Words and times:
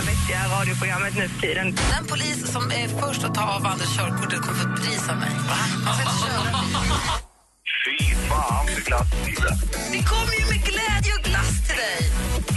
enda 0.00 0.12
vettiga 0.12 0.40
radioprogrammet 0.58 1.14
nu 1.16 1.28
för 1.28 1.40
tiden. 1.40 1.74
Den 1.74 2.06
polis 2.06 2.52
som 2.52 2.70
är 2.70 2.88
först 2.88 3.24
att 3.24 3.34
ta 3.34 3.42
av 3.42 3.66
Anders 3.66 3.96
körkortet 3.96 4.40
kommer 4.40 4.58
få 4.58 4.68
ett 4.68 4.82
pris 4.82 5.08
av 5.08 5.16
mig. 5.16 5.30
Han 5.84 5.94
ska 5.94 6.02
inte 6.02 6.26
köra 6.26 6.60
bil. 6.60 6.92
Fy 7.84 8.14
fan 8.28 8.66
för 8.66 8.82
glassbilar. 8.82 9.54
Det 9.92 10.02
kommer 10.12 10.34
ju 10.40 10.44
med 10.52 10.62
glädje 10.70 11.12
och 11.18 11.24
glass 11.24 11.52
till 11.66 11.76
dig. 11.76 12.00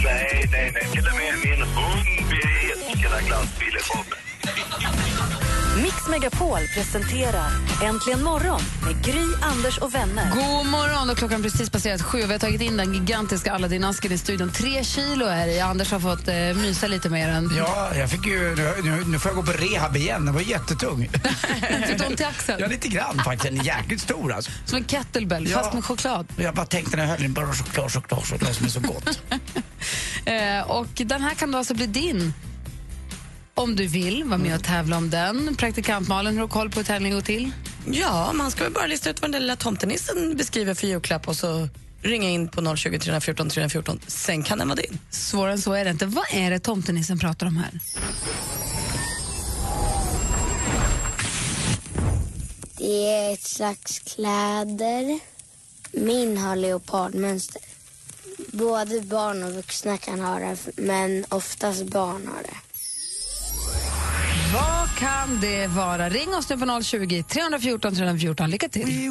Nej, 0.04 0.48
nej, 0.52 0.70
nej. 0.74 0.86
Till 0.92 1.06
och 1.10 1.16
med 1.20 1.34
min 1.44 1.62
hund 1.76 2.32
älskar 2.72 3.10
den 3.10 3.24
glassbilen 3.26 3.82
kommer. 3.92 5.53
Mix 5.82 6.06
Megapol 6.08 6.58
presenterar 6.74 7.50
Äntligen 7.84 8.22
morgon 8.22 8.60
med 8.84 9.04
Gry, 9.04 9.24
Anders 9.42 9.78
och 9.78 9.94
vänner. 9.94 10.30
God 10.34 10.66
morgon! 10.66 11.10
Och 11.10 11.16
klockan 11.16 11.42
precis 11.42 11.70
passerat 11.70 12.02
sju. 12.02 12.18
Vi 12.26 12.32
har 12.32 12.38
tagit 12.38 12.60
in 12.60 12.76
den 12.76 12.94
gigantiska 12.94 13.52
Aladdin-asken 13.52 14.12
i 14.12 14.18
studion. 14.18 14.50
Tre 14.52 14.84
kilo 14.84 15.26
är 15.26 15.46
det 15.46 15.52
i. 15.52 15.60
Anders 15.60 15.90
har 15.92 16.00
fått 16.00 16.28
eh, 16.28 16.34
mysa 16.34 16.86
lite 16.86 17.08
med 17.10 17.28
den. 17.28 17.50
Ja, 17.56 17.90
jag 17.96 18.10
fick 18.10 18.26
ju, 18.26 18.56
nu, 18.82 19.04
nu 19.06 19.18
får 19.18 19.28
jag 19.30 19.36
gå 19.36 19.42
på 19.42 19.52
rehab 19.52 19.96
igen. 19.96 20.24
Den 20.24 20.34
var 20.34 20.40
jättetung. 20.40 21.08
Fick 21.88 21.98
du 21.98 22.04
ont 22.06 22.20
i 22.20 22.24
axeln? 22.24 22.58
Ja, 22.60 22.66
lite 22.66 22.88
grann 22.88 23.20
faktiskt. 23.24 23.42
Den 23.52 23.60
är 23.60 23.64
jäkligt 23.64 24.00
stor 24.00 24.32
alltså. 24.32 24.50
Som 24.64 24.78
en 24.78 24.84
kettlebell, 24.84 25.48
Ja. 25.50 25.58
fast 25.58 25.72
med 25.74 25.84
choklad. 25.84 26.26
Jag 26.36 26.54
bara 26.54 26.66
tänkte 26.66 26.96
när 26.96 27.02
jag 27.04 27.10
höll 27.10 27.22
den, 27.22 27.32
bara 27.32 27.52
choklad, 27.52 27.92
choklad, 27.92 28.24
choklad 28.26 28.54
som 28.54 28.66
är 28.66 28.70
så 28.70 28.80
gott. 28.80 29.20
Eh, 30.26 30.70
och 30.70 30.86
den 30.94 31.22
här 31.22 31.34
kan 31.34 31.50
då 31.52 31.58
alltså 31.58 31.74
bli 31.74 31.86
din. 31.86 32.34
Om 33.56 33.76
du 33.76 33.86
vill 33.86 34.24
vara 34.24 34.38
med 34.38 34.54
och 34.54 34.64
tävla 34.64 34.96
om 34.96 35.10
den. 35.10 35.56
Praktikant 35.56 36.08
Malin, 36.08 36.36
har 36.36 36.42
du 36.42 36.48
koll 36.48 36.70
på 36.70 36.76
hur 36.78 36.84
tävlingen 36.84 37.18
går 37.18 37.22
till? 37.22 37.52
Ja, 37.86 38.32
man 38.32 38.50
ska 38.50 38.64
väl 38.64 38.72
bara 38.72 38.86
lista 38.86 39.10
ut 39.10 39.22
vad 39.22 39.32
den 39.32 39.42
lilla 39.42 39.56
tomtenissen 39.56 40.36
beskriver 40.36 40.74
för 40.74 40.86
julklapp 40.86 41.28
och 41.28 41.36
så 41.36 41.68
ringa 42.02 42.30
in 42.30 42.48
på 42.48 42.76
020 42.76 42.98
314 42.98 43.48
314. 43.48 44.00
Sen 44.06 44.42
kan 44.42 44.58
den 44.58 44.68
vara 44.68 44.76
din. 44.80 44.98
Svårare 45.10 45.52
än 45.52 45.60
så 45.60 45.72
är 45.72 45.84
det 45.84 45.90
inte. 45.90 46.06
Vad 46.06 46.24
är 46.32 46.50
det 46.50 46.58
tomtenissen 46.58 47.18
pratar 47.18 47.46
om 47.46 47.56
här? 47.56 47.80
Det 52.78 53.08
är 53.08 53.32
ett 53.32 53.44
slags 53.44 53.98
kläder. 53.98 55.20
Min 55.92 56.38
har 56.38 56.56
leopardmönster. 56.56 57.62
Både 58.52 59.00
barn 59.00 59.42
och 59.42 59.52
vuxna 59.52 59.98
kan 59.98 60.20
ha 60.20 60.38
det, 60.38 60.56
men 60.76 61.24
oftast 61.28 61.84
barn 61.84 62.28
har 62.34 62.42
det. 62.42 62.56
Vad 64.54 64.96
kan 64.98 65.40
det 65.40 65.66
vara? 65.66 66.08
Ring 66.08 66.34
oss 66.34 66.48
nu 66.48 66.58
på 66.58 66.82
020 66.82 67.22
314 67.28 67.94
314. 67.94 68.50
Lycka 68.50 68.68
till. 68.68 69.10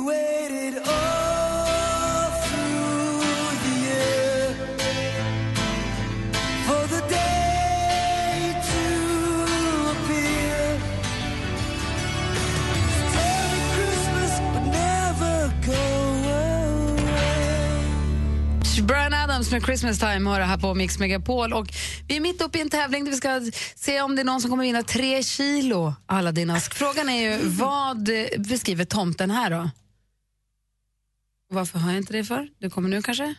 Adams 19.43 19.51
med 19.51 19.63
Christmas 19.63 19.99
time 19.99 20.29
höra 20.29 20.45
här 20.45 20.57
på 20.57 20.73
Mix 20.73 20.99
Megapol. 20.99 21.53
Och 21.53 21.67
vi 22.07 22.15
är 22.15 22.19
mitt 22.19 22.41
uppe 22.41 22.57
i 22.57 22.61
en 22.61 22.69
tävling 22.69 23.05
där 23.05 23.11
vi 23.11 23.17
ska 23.17 23.51
se 23.75 24.01
om 24.01 24.15
det 24.15 24.21
är 24.21 24.23
någon 24.23 24.41
som 24.41 24.49
kommer 24.49 24.63
vinna 24.63 24.83
tre 24.83 25.23
kilo 25.23 25.93
Aladdin-ask. 26.07 26.73
Frågan 26.73 27.09
är 27.09 27.21
ju 27.21 27.47
vad 27.47 28.09
beskriver 28.37 28.85
tomten 28.85 29.31
här 29.31 29.49
då? 29.49 29.69
Varför 31.49 31.79
har 31.79 31.91
jag 31.91 31.97
inte 31.97 32.13
det 32.13 32.23
för? 32.23 32.47
Det 32.59 32.69
kommer 32.69 32.89
nu 32.89 33.01
kanske? 33.01 33.35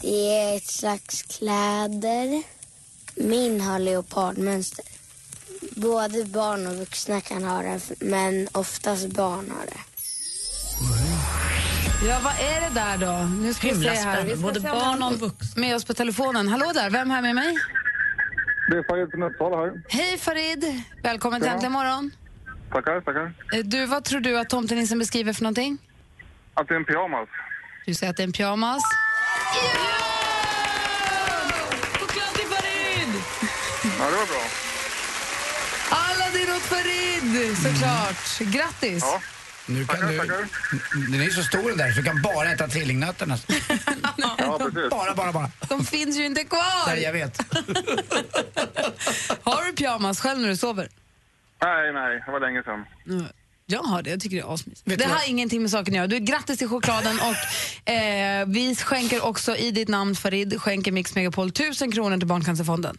Det 0.00 0.38
är 0.38 0.56
ett 0.56 0.70
slags 0.70 1.22
kläder. 1.22 2.42
Min 3.14 3.60
har 3.60 3.78
leopardmönster. 3.78 4.84
Både 5.74 6.24
barn 6.24 6.66
och 6.66 6.76
vuxna 6.76 7.20
kan 7.20 7.44
ha 7.44 7.62
det, 7.62 7.80
men 8.00 8.48
oftast 8.52 9.06
barn 9.06 9.50
har 9.50 9.66
det. 9.66 9.95
Ja, 12.08 12.18
vad 12.24 12.32
är 12.32 12.60
det 12.60 12.74
där 12.74 12.98
då? 12.98 13.28
Nu 13.42 13.54
ska 13.54 13.66
vi 13.66 13.72
Himla 13.72 13.94
se 13.94 14.00
här. 14.02 14.24
Vi 14.24 14.30
ska 14.30 14.40
Både 14.40 14.60
se 14.60 14.68
barn 14.68 14.98
vi 14.98 15.04
och 15.04 15.20
någon 15.20 15.30
med 15.56 15.76
oss 15.76 15.84
på 15.84 15.94
telefonen. 15.94 16.48
Hallå 16.48 16.70
där, 16.74 16.90
vem 16.90 17.10
här 17.10 17.22
med 17.22 17.34
mig? 17.34 17.54
Det 18.70 18.76
är 18.76 18.82
Farid 18.88 19.10
från 19.10 19.22
Uppsala 19.22 19.56
här. 19.56 19.82
Hej 19.88 20.18
Farid, 20.18 20.82
välkommen 21.02 21.40
till 21.40 21.46
Ja. 21.48 21.52
Äntligen 21.54 21.72
morgon. 21.72 22.10
Tackar, 22.72 23.00
tackar. 23.00 23.34
Eh, 23.52 23.58
Du, 23.64 23.86
vad 23.86 24.04
tror 24.04 24.20
du 24.20 24.38
att 24.38 24.48
tomtenissen 24.50 24.98
beskriver 24.98 25.32
för 25.32 25.42
någonting? 25.42 25.78
Att 26.54 26.68
det 26.68 26.74
är 26.74 26.78
en 26.78 26.84
pyjamas. 26.84 27.28
Du 27.86 27.94
säger 27.94 28.10
att 28.10 28.16
det 28.16 28.22
är 28.22 28.26
en 28.26 28.32
pyjamas. 28.32 28.82
Choklad 32.00 32.28
till 32.34 32.46
Farid! 32.46 33.22
Ja, 33.98 34.04
det 34.10 34.16
var 34.16 34.26
bra. 34.26 34.42
Aladdin 35.90 36.52
åt 36.56 36.62
Farid, 36.62 37.58
såklart. 37.58 38.52
Grattis! 38.54 39.02
Ja. 39.02 39.20
Nu 39.68 39.84
kan 39.86 39.96
Tackar, 39.96 40.12
du, 40.12 40.18
tackar. 40.18 40.48
den 41.10 41.20
är 41.20 41.24
ju 41.24 41.30
så 41.30 41.42
stor 41.42 41.68
den 41.68 41.78
där 41.78 41.90
så 41.92 41.96
du 42.00 42.04
kan 42.04 42.22
bara 42.22 42.52
äta 42.52 42.68
trillingnötterna. 42.68 43.38
Ja, 44.38 44.58
precis. 44.58 44.90
Bara, 44.90 45.14
bara, 45.14 45.32
bara. 45.32 45.50
De 45.68 45.84
finns 45.84 46.16
ju 46.18 46.26
inte 46.26 46.44
kvar! 46.44 46.86
Nej, 46.86 47.02
jag 47.02 47.12
vet. 47.12 47.38
Har 49.42 49.64
du 49.66 49.72
pyjamas 49.72 50.20
själv 50.20 50.40
när 50.40 50.48
du 50.48 50.56
sover? 50.56 50.88
Nej, 51.62 51.92
nej. 51.92 52.22
Det 52.26 52.32
var 52.32 52.40
länge 52.40 52.62
sedan. 52.62 52.84
Jag 53.66 53.82
har 53.82 54.02
det, 54.02 54.10
jag 54.10 54.20
tycker 54.20 54.36
det 54.36 54.42
är 54.42 54.54
asmysigt. 54.54 54.98
Det 54.98 55.04
har 55.04 55.14
vad? 55.14 55.28
ingenting 55.28 55.62
med 55.62 55.70
saken 55.70 55.94
att 55.94 55.96
göra. 55.96 56.06
Du, 56.06 56.18
grattis 56.18 56.58
till 56.58 56.68
chokladen 56.68 57.18
och 57.20 57.90
eh, 57.92 58.46
vi 58.46 58.74
skänker 58.76 59.24
också 59.24 59.56
i 59.56 59.70
ditt 59.70 59.88
namn 59.88 60.14
Farid, 60.16 60.60
skänker 60.62 60.92
Mix 60.92 61.14
Megapol 61.14 61.48
1000 61.48 61.92
kronor 61.92 62.18
till 62.18 62.26
Barncancerfonden. 62.28 62.98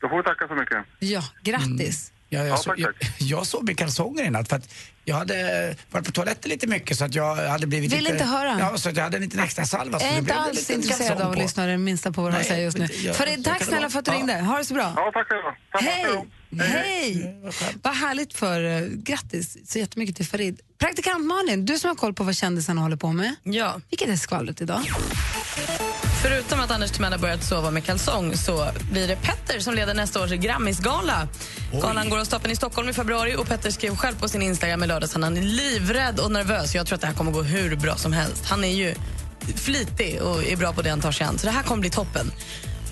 Då 0.00 0.08
får 0.08 0.16
vi 0.16 0.22
tacka 0.22 0.48
så 0.48 0.54
mycket. 0.54 0.78
Ja, 0.98 1.22
grattis. 1.42 2.12
Ja, 2.12 2.15
jag, 2.36 2.48
Ja, 2.48 2.56
så, 2.56 2.70
tack, 2.70 2.78
jag, 2.78 2.92
jag 3.18 3.46
sov 3.46 3.64
med 3.64 3.78
kalsonger 3.78 4.24
i 4.24 4.30
natt 4.30 4.48
för 4.48 4.56
att 4.56 4.68
jag 5.04 5.16
hade 5.16 5.76
varit 5.90 6.06
på 6.06 6.12
toaletten 6.12 6.50
lite 6.50 6.66
mycket 6.66 6.98
så 6.98 7.04
att 7.04 7.14
jag 7.14 7.36
hade 7.36 7.66
blivit 7.66 7.92
Vill 7.92 7.98
lite... 8.00 8.12
inte 8.12 8.24
höra. 8.24 8.56
Ja, 8.60 8.76
så 8.78 8.88
att 8.88 8.96
jag 8.96 9.04
hade 9.04 9.16
en 9.16 9.22
liten 9.22 9.40
extra 9.40 9.64
salva. 9.66 9.98
Jag 10.00 10.10
är 10.12 10.18
inte 10.18 10.34
alls 10.34 10.70
intresserad 10.70 11.20
av 11.20 11.28
att 11.30 11.36
på. 11.36 11.42
lyssna 11.42 11.66
det 11.66 11.76
minsta 11.78 12.12
på 12.12 12.22
vad 12.22 12.32
de 12.32 12.36
Nej, 12.36 12.44
säger 12.46 12.64
just 12.64 12.78
nu. 12.78 12.88
jag- 13.04 13.16
Farid, 13.16 13.44
tack 13.44 13.62
snälla 13.64 13.80
vara. 13.80 13.90
för 13.90 13.98
att 13.98 14.04
du 14.04 14.10
Ja. 14.10 14.16
ringde. 14.18 14.34
Ha 14.34 14.58
det 14.58 14.64
så 14.64 14.74
bra. 14.74 14.92
Ja, 14.96 15.10
tack. 15.14 15.26
Samma 15.72 15.90
Hej! 15.90 16.26
Hej! 16.60 17.36
Vad 17.82 17.94
härligt 17.96 18.32
för... 18.34 18.60
Uh, 18.82 18.88
grattis 18.88 19.56
så 19.72 19.78
jättemycket 19.78 20.16
till 20.16 20.26
Farid. 20.26 20.60
Praktikant 20.78 21.24
Malin, 21.26 21.66
du 21.66 21.78
som 21.78 21.88
har 21.88 21.94
koll 21.94 22.14
på 22.14 22.24
vad 22.24 22.36
kändisarna 22.36 22.80
håller 22.80 22.96
på 22.96 23.12
med. 23.12 23.34
Ja. 23.42 23.80
Vilket 23.90 24.08
är 24.08 24.16
skvallret 24.16 24.60
idag? 24.60 24.80
Förutom 26.28 26.60
att 26.60 26.70
Anders 26.70 26.90
Timell 26.90 27.12
har 27.12 27.18
börjat 27.18 27.42
sova 27.42 27.70
med 27.70 27.84
kalsong 27.84 28.36
så 28.36 28.68
blir 28.90 29.08
det 29.08 29.16
Petter 29.16 29.60
som 29.60 29.74
leder 29.74 29.94
nästa 29.94 30.22
års 30.22 30.30
Grammisgala. 30.30 31.28
Galan 31.72 32.10
går 32.10 32.18
av 32.18 32.24
stapeln 32.24 32.52
i 32.52 32.56
Stockholm 32.56 32.88
i 32.88 32.92
februari 32.92 33.36
och 33.36 33.48
Petter 33.48 33.70
skrev 33.70 33.96
själv 33.96 34.20
på 34.20 34.28
sin 34.28 34.42
Instagram 34.42 34.82
i 34.82 34.86
lördags 34.86 35.16
att 35.16 35.22
han 35.22 35.36
är 35.36 35.42
livrädd 35.42 36.18
och 36.20 36.32
nervös. 36.32 36.74
Jag 36.74 36.86
tror 36.86 36.94
att 36.94 37.00
det 37.00 37.06
här 37.06 37.14
kommer 37.14 37.32
gå 37.32 37.42
hur 37.42 37.76
bra 37.76 37.96
som 37.96 38.12
helst. 38.12 38.46
Han 38.46 38.64
är 38.64 38.74
ju 38.74 38.94
flitig 39.56 40.22
och 40.22 40.44
är 40.44 40.56
bra 40.56 40.72
på 40.72 40.82
det 40.82 40.90
han 40.90 41.00
tar 41.00 41.12
sig 41.12 41.26
an. 41.26 41.38
Så 41.38 41.46
det 41.46 41.52
här 41.52 41.62
kommer 41.62 41.80
bli 41.80 41.90
toppen. 41.90 42.32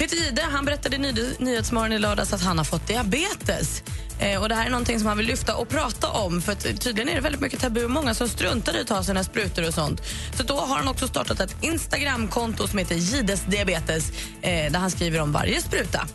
Peter 0.05 0.17
Jihde 0.17 0.43
han 0.43 0.65
berättade 0.65 0.97
i 0.97 0.99
Ny- 0.99 1.35
Nyhetsmorgon 1.39 1.93
i 1.93 1.99
lördags 1.99 2.33
att 2.33 2.43
han 2.43 2.59
har 2.59 2.65
fått 2.65 2.87
diabetes. 2.87 3.83
Eh, 4.19 4.43
och 4.43 4.49
Det 4.49 4.55
här 4.55 4.67
är 4.67 4.71
någonting 4.71 4.99
som 4.99 5.09
han 5.09 5.17
vill 5.19 5.27
lyfta 5.27 5.57
och 5.57 5.69
prata 5.69 6.09
om. 6.09 6.43
För 6.43 6.55
Tydligen 6.55 7.09
är 7.09 7.15
det 7.15 7.21
väldigt 7.21 7.41
mycket 7.41 7.61
tabu. 7.61 7.89
Många 7.89 8.15
som 8.15 8.29
struntar 8.29 8.77
i 8.77 8.81
att 8.81 8.87
ta 8.87 9.03
sina 9.05 9.25
sprutor 9.25 9.69
och 9.69 9.75
sånt. 9.75 10.01
Så 10.37 10.43
då 10.43 10.57
har 10.61 10.77
han 10.77 10.89
också 10.89 11.09
startat 11.09 11.41
ett 11.41 11.57
Instagramkonto 11.61 12.67
som 12.69 12.79
heter 12.79 12.95
Jides 12.95 13.41
diabetes 13.49 14.11
eh, 14.43 14.73
där 14.73 14.79
han 14.79 14.91
skriver 14.91 15.21
om 15.21 15.33
varje 15.33 15.61
spruta. 15.63 16.07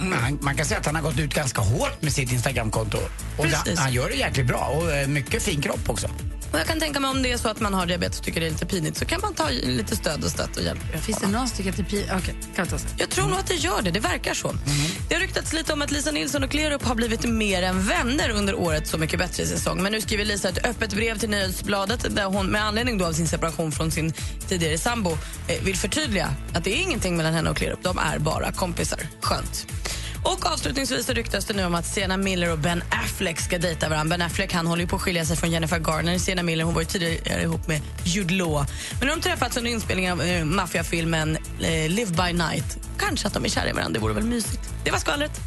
Mm, 0.00 0.12
han- 0.22 0.38
Man 0.42 0.56
kan 0.56 0.66
säga 0.66 0.80
att 0.80 0.86
han 0.86 0.94
har 0.94 1.02
gått 1.02 1.18
ut 1.18 1.34
ganska 1.34 1.60
hårt 1.60 2.02
med 2.02 2.12
sitt 2.12 2.32
Instagramkonto. 2.32 2.98
Och 3.38 3.46
det, 3.46 3.78
han 3.78 3.92
gör 3.92 4.08
det 4.08 4.14
jäkligt 4.16 4.46
bra 4.46 4.58
och 4.76 4.92
eh, 4.92 5.08
mycket 5.08 5.42
fin 5.42 5.62
kropp 5.62 5.90
också. 5.90 6.08
Och 6.52 6.58
jag 6.58 6.66
kan 6.66 6.80
tänka 6.80 7.00
mig 7.00 7.10
om 7.10 7.22
det 7.22 7.32
är 7.32 7.36
så 7.36 7.48
att 7.48 7.60
man 7.60 7.74
har 7.74 7.86
diabetes 7.86 8.18
och 8.18 8.24
tycker 8.24 8.40
det 8.40 8.46
är 8.46 8.50
lite 8.50 8.66
pinigt 8.66 8.96
så 8.98 9.04
kan 9.04 9.20
man 9.20 9.34
ta 9.34 9.48
lite 9.50 9.96
stöd 9.96 10.24
och 10.24 10.30
stöd 10.30 10.48
och 10.56 10.62
hjälp. 10.62 10.80
Finns 11.04 11.18
det 11.18 11.26
någon 11.28 11.48
som 11.48 11.56
tycker 11.56 11.70
att 11.70 11.76
det 11.76 11.82
är 11.82 11.84
pi- 11.84 12.18
Okej, 12.18 12.34
kan 12.56 12.66
sen. 12.66 12.78
Jag 12.98 13.10
tror 13.10 13.28
nog 13.28 13.38
att 13.38 13.46
det 13.46 13.54
gör 13.54 13.82
det. 13.82 13.90
Det 13.90 14.00
verkar 14.00 14.34
så. 14.34 14.48
Mhm. 14.52 14.58
Det 15.08 15.14
har 15.14 15.20
ryktats 15.22 15.52
lite 15.52 15.72
om 15.72 15.82
att 15.82 15.90
Lisa 15.90 16.10
Nilsson 16.10 16.44
och 16.44 16.50
Klerup 16.50 16.82
har 16.84 16.94
blivit 16.94 17.24
mer 17.24 17.62
än 17.62 17.86
vänner 17.86 18.30
under 18.30 18.54
årets 18.54 18.90
Så 18.90 18.98
mycket 18.98 19.18
bättre-säsong. 19.18 19.82
Men 19.82 19.92
nu 19.92 20.00
skriver 20.00 20.24
Lisa 20.24 20.48
ett 20.48 20.66
öppet 20.66 20.94
brev 20.94 21.18
till 21.18 21.30
Nyhetsbladet 21.30 22.06
där 22.16 22.24
hon 22.24 22.46
med 22.46 22.64
anledning 22.64 22.98
då 22.98 23.06
av 23.06 23.12
sin 23.12 23.28
separation 23.28 23.72
från 23.72 23.90
sin 23.90 24.12
tidigare 24.48 24.78
sambo 24.78 25.10
eh, 25.48 25.62
vill 25.62 25.76
förtydliga 25.76 26.28
att 26.54 26.64
det 26.64 26.70
är 26.72 26.82
ingenting 26.82 27.16
mellan 27.16 27.34
henne 27.34 27.50
och 27.50 27.56
Klerup. 27.56 27.82
De 27.82 27.98
är 27.98 28.18
bara 28.18 28.52
kompisar. 28.52 29.00
Skönt. 29.20 29.66
Och 30.26 30.46
avslutningsvis 30.46 31.06
så 31.06 31.12
ryktas 31.12 31.44
det 31.44 31.54
nu 31.54 31.64
om 31.64 31.74
att 31.74 31.86
Sienna 31.86 32.16
Miller 32.16 32.52
och 32.52 32.58
Ben 32.58 32.82
Affleck 32.90 33.40
ska 33.40 33.58
dejta 33.58 33.88
varandra. 33.88 34.16
Ben 34.16 34.26
Affleck 34.26 34.52
han 34.52 34.66
håller 34.66 34.82
ju 34.82 34.88
på 34.88 34.96
att 34.96 35.02
skilja 35.02 35.24
sig 35.24 35.36
från 35.36 35.50
Jennifer 35.50 35.78
Garner. 35.78 36.18
Sienna 36.18 36.42
Miller 36.42 36.64
hon 36.64 36.74
var 36.74 36.80
ju 36.80 36.86
tidigare 36.86 37.42
ihop 37.42 37.68
med 37.68 37.80
Jude 38.04 38.34
Law. 38.34 38.66
Men 38.90 39.00
nu 39.00 39.08
har 39.08 39.16
de 39.16 39.22
träffats 39.22 39.56
under 39.56 39.70
inspelningen 39.70 40.12
av 40.12 40.22
eh, 40.22 40.44
maffiafilmen 40.44 41.36
eh, 41.60 41.88
Live 41.88 42.10
by 42.10 42.32
Night. 42.32 42.78
Kanske 42.98 43.26
att 43.26 43.34
de 43.34 43.44
är 43.44 43.48
kära 43.48 43.68
i 43.68 43.72
varandra, 43.72 43.92
det 43.92 43.98
vore 43.98 44.14
väl 44.14 44.24
mysigt. 44.24 44.70
Det 44.84 44.90
var 44.90 44.98
skvallret. 44.98 45.40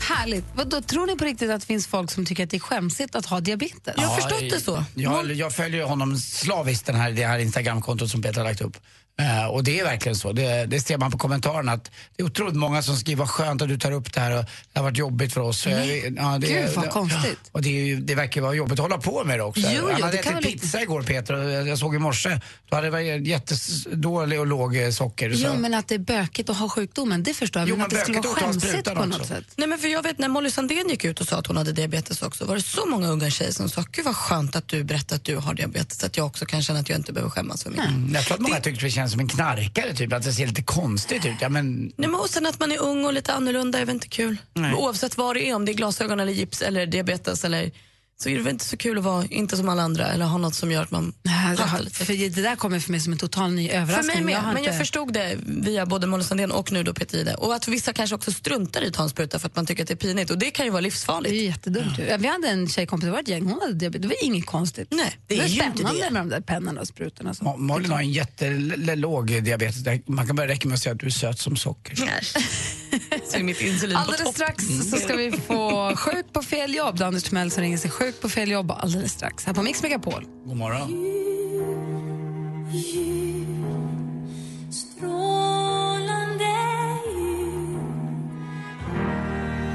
Härligt. 0.00 0.44
Vadå, 0.54 0.82
tror 0.82 1.06
ni 1.06 1.16
på 1.16 1.24
riktigt 1.24 1.50
att 1.50 1.60
det 1.60 1.66
finns 1.66 1.86
folk 1.86 2.10
som 2.10 2.26
tycker 2.26 2.44
att 2.44 2.50
det 2.50 2.56
är 2.56 2.60
skämsigt 2.60 3.14
att 3.14 3.26
ha 3.26 3.40
diabetes? 3.40 3.94
Jag 3.96 4.02
har 4.02 4.16
förstått 4.16 4.50
det 4.50 4.60
så. 4.60 4.84
Jag, 4.94 5.32
jag 5.32 5.52
följer 5.52 5.84
honom 5.84 6.16
slaviskt, 6.16 6.86
den 6.86 6.94
här, 6.94 7.10
det 7.10 7.26
här 7.26 7.38
Instagramkontot 7.38 8.10
som 8.10 8.22
Peter 8.22 8.40
har 8.40 8.48
lagt 8.48 8.60
upp. 8.60 8.76
Eh, 9.20 9.46
och 9.46 9.64
det 9.64 9.80
är 9.80 9.84
verkligen 9.84 10.16
så. 10.16 10.32
Det, 10.32 10.66
det 10.66 10.80
ser 10.80 10.98
man 10.98 11.10
på 11.10 11.18
kommentarerna. 11.18 11.72
Att 11.72 11.90
det 12.16 12.22
är 12.22 12.26
otroligt 12.26 12.54
många 12.56 12.82
som 12.82 12.96
skriver 12.96 13.18
vad 13.18 13.30
skönt 13.30 13.62
att 13.62 13.68
du 13.68 13.78
tar 13.78 13.92
upp 13.92 14.12
det 14.12 14.20
här 14.20 14.38
och 14.38 14.44
det 14.72 14.78
har 14.78 14.84
varit 14.84 14.98
jobbigt 14.98 15.32
för 15.32 15.40
oss. 15.40 15.66
Nej. 15.66 16.14
Ja, 16.16 16.38
det, 16.40 16.46
Gud, 16.46 16.70
vad 16.76 16.84
det, 16.84 16.88
konstigt. 16.88 17.38
Och 17.52 17.62
det, 17.62 17.68
är 17.68 17.84
ju- 17.84 18.00
det 18.00 18.14
verkar 18.14 18.40
vara 18.40 18.54
jobbigt 18.54 18.72
att 18.72 18.78
hålla 18.78 18.98
på 18.98 19.24
med 19.24 19.38
det 19.38 19.42
också. 19.42 19.60
Jo, 19.64 19.68
jo, 19.82 19.88
Han 19.92 20.02
hade 20.02 20.16
det 20.16 20.28
ätit 20.28 20.60
pizza 20.60 20.82
igår 20.82 21.02
Peter 21.02 21.34
och 21.34 21.50
jag 21.50 21.68
jag 21.68 21.78
såg 21.78 21.94
i 21.94 21.98
morse, 21.98 22.40
då 22.68 22.76
hade 22.76 22.86
det 22.86 22.90
varit 22.90 23.26
jättedålig 23.26 24.40
och 24.40 24.46
låg 24.46 24.76
eh, 24.76 24.90
socker. 24.90 25.30
Jo, 25.34 25.48
Så- 25.52 25.54
men 25.58 25.74
att 25.74 25.88
det 25.88 25.94
är 25.94 25.98
bökigt 25.98 26.50
att 26.50 26.56
ha 26.56 26.68
sjukdomen, 26.68 27.22
det 27.22 27.34
förstår 27.34 27.60
jag. 27.62 27.68
Jo, 27.68 27.76
men 27.76 27.86
att 27.86 27.92
men 27.92 27.98
det 27.98 28.04
skulle 28.04 28.20
vara 28.20 28.32
att 28.32 28.38
skämsigt 28.38 28.84
på 28.84 28.94
något 28.94 29.14
också. 29.20 29.24
sätt. 29.24 29.44
Nej, 29.56 29.68
men 29.68 29.78
för 29.78 29.88
jag 29.88 30.02
vet 30.02 30.18
när 30.18 30.28
Molly 30.28 30.50
Sandén 30.50 30.88
gick 30.88 31.04
ut 31.04 31.20
och 31.20 31.26
sa 31.28 31.36
att 31.36 31.46
hon 31.46 31.56
hade 31.56 31.72
diabetes 31.72 32.22
också 32.22 32.44
var 32.44 32.54
det 32.56 32.62
så 32.62 32.86
många 32.86 33.08
unga 33.08 33.30
tjejer 33.30 33.52
som 33.52 33.68
sa 33.68 33.84
gud 33.92 34.04
vad 34.04 34.16
skönt 34.16 34.56
att 34.56 34.68
du 34.68 34.84
berättar 34.84 35.16
att 35.16 35.24
du 35.24 35.36
har 35.36 35.54
diabetes 35.54 36.04
att 36.04 36.16
jag 36.16 36.26
också 36.26 36.46
kan 36.46 36.62
känna 36.62 36.80
att 36.80 36.88
jag 36.88 36.98
inte 36.98 37.12
behöver 37.12 37.30
skämmas 37.30 37.62
för 37.62 37.70
mycket. 37.70 37.86
Mm, 37.88 38.14
jag 38.14 38.24
tror 38.24 38.34
att 38.34 38.40
många 38.40 38.60
tyckte 38.60 38.84
det 38.86 38.90
känns 38.90 39.09
som 39.10 39.20
en 39.20 39.28
knarkare, 39.28 39.94
typ, 39.94 40.12
att 40.12 40.22
det 40.22 40.32
ser 40.32 40.46
lite 40.46 40.62
konstigt 40.62 41.26
ut. 41.26 41.36
Ja, 41.40 41.48
men, 41.48 41.80
Nej, 41.96 42.08
men 42.08 42.14
och 42.14 42.30
sen 42.30 42.46
att 42.46 42.60
man 42.60 42.72
är 42.72 42.78
ung 42.78 43.04
och 43.04 43.12
lite 43.12 43.32
annorlunda 43.32 43.78
är 43.78 43.84
väl 43.84 43.94
inte 43.94 44.08
kul? 44.08 44.36
Nej. 44.54 44.74
Oavsett 44.74 45.16
vad 45.16 45.36
det 45.36 45.48
är, 45.48 45.54
om 45.54 45.64
det 45.64 45.72
är 45.72 45.74
glasögon 45.74 46.20
eller 46.20 46.32
gips 46.32 46.62
eller 46.62 46.86
diabetes 46.86 47.44
eller 47.44 47.70
så 48.22 48.28
är 48.28 48.36
det 48.36 48.42
väl 48.42 48.52
inte 48.52 48.64
så 48.64 48.76
kul 48.76 48.98
att 48.98 49.04
vara 49.04 49.24
inte 49.26 49.56
som 49.56 49.68
alla 49.68 49.82
andra 49.82 50.06
eller 50.06 50.24
ha 50.24 50.38
något 50.38 50.54
som 50.54 50.70
gör 50.72 50.82
att 50.82 50.90
man 50.90 51.12
Nej, 51.22 51.56
det, 51.56 51.62
har, 51.62 51.78
lite. 51.80 52.04
för 52.04 52.12
det 52.34 52.42
där 52.42 52.56
kommer 52.56 52.80
för 52.80 52.90
mig 52.90 53.00
som 53.00 53.12
en 53.12 53.18
total 53.18 53.52
ny 53.52 53.68
För 53.68 53.76
överraskning. 53.76 54.16
mig 54.24 54.34
med, 54.34 54.42
har 54.42 54.52
men 54.52 54.62
jag 54.64 54.72
inte- 54.72 54.78
förstod 54.78 55.12
det 55.12 55.38
via 55.46 55.86
både 55.86 56.06
Molly 56.06 56.24
Sandén 56.24 56.50
och 56.52 56.72
nu 56.72 56.82
då 56.82 56.94
Peter 56.94 57.18
Jihde. 57.18 57.34
Och 57.34 57.54
att 57.54 57.68
vissa 57.68 57.92
kanske 57.92 58.16
också 58.16 58.32
struntar 58.32 58.82
i 58.82 58.86
att 58.88 58.94
ta 58.94 59.02
en 59.02 59.08
spruta 59.10 59.38
för 59.38 59.46
att 59.46 59.56
man 59.56 59.66
tycker 59.66 59.82
att 59.82 59.88
det 59.88 59.94
är 59.94 59.96
pinigt 59.96 60.30
och 60.30 60.38
det 60.38 60.50
kan 60.50 60.64
ju 60.66 60.70
vara 60.70 60.80
Det 60.80 60.82
är 60.82 60.90
livsfarligt. 60.90 61.34
jättedumt. 61.34 61.98
ju. 61.98 62.16
Vi 62.18 62.28
hade 62.28 62.48
en 62.48 62.68
tjejkompis 62.68 63.06
i 63.06 63.10
vårt 63.10 63.28
gäng, 63.28 63.46
hon 63.46 63.60
hade 63.60 63.72
diabetes. 63.74 64.02
Det 64.02 64.08
var 64.08 64.24
inget 64.24 64.46
konstigt. 64.46 64.88
Nej, 64.90 65.16
det 65.26 65.36
var 65.36 65.44
är 65.44 65.48
ju 65.48 65.62
inte 65.64 65.76
spännande 65.78 66.04
det. 66.04 66.10
med 66.10 66.22
de 66.22 66.28
där 66.28 66.40
pennorna 66.40 66.80
och 66.80 66.88
sprutorna. 66.88 67.32
Ma- 67.32 67.56
Malin 67.56 67.90
har 67.90 67.98
en 68.00 68.12
jättelåg 68.12 69.42
diabetes. 69.42 69.84
Man 70.06 70.26
kan 70.26 70.36
bara 70.36 70.48
räcka 70.48 70.68
med 70.68 70.74
att 70.74 70.82
säga 70.82 70.92
att 70.92 71.00
du 71.00 71.06
är 71.06 71.10
söt 71.10 71.38
som 71.38 71.56
socker. 71.56 71.94
Så 73.24 73.36
är 73.36 73.42
mitt 73.42 73.60
insulin 73.60 73.94
på 73.94 74.00
Alldeles 74.00 74.24
topp. 74.24 74.34
strax 74.34 74.64
så 74.90 74.96
ska 74.96 75.16
vi 75.16 75.32
få 75.32 75.92
Sjuk 75.96 76.32
på 76.32 76.42
fel 76.42 76.74
jobb. 76.74 76.98
Det 76.98 77.04
är 77.04 77.08
Anders 77.08 77.22
Timell 77.22 77.50
som 77.50 77.62
ringer 77.62 77.78
sig 77.78 77.90
sjuk 77.90 78.20
på 78.20 78.28
fel 78.28 78.50
jobb 78.50 78.70
alldeles 78.70 79.12
strax 79.12 79.44
här 79.44 79.52
på 79.54 79.62
Mix 79.62 79.82
Megapol. 79.82 80.24
God 80.44 80.56
morgon. 80.56 80.90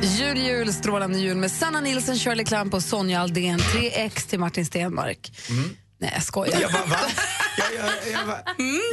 Jul, 0.01 0.37
jul, 0.37 0.73
strålande 0.73 1.19
jul 1.19 1.37
med 1.37 1.51
Sanna 1.51 1.81
Nilsson, 1.81 2.15
Shirley 2.15 2.45
Clamp 2.45 2.73
och 2.73 2.83
Sonja 2.83 3.19
Aldén. 3.21 3.59
3X 3.59 4.29
till 4.29 4.39
Martin 4.39 4.65
Stenmark. 4.65 5.31
Nej, 5.99 6.11
jag 6.13 6.23
skojar. 6.23 6.61
Jag 6.61 6.71
bara, 6.71 6.85
va? 6.85 6.97
Jag, 7.57 7.67
jag, 7.75 8.11
jag, 8.13 8.27
bara, 8.27 8.43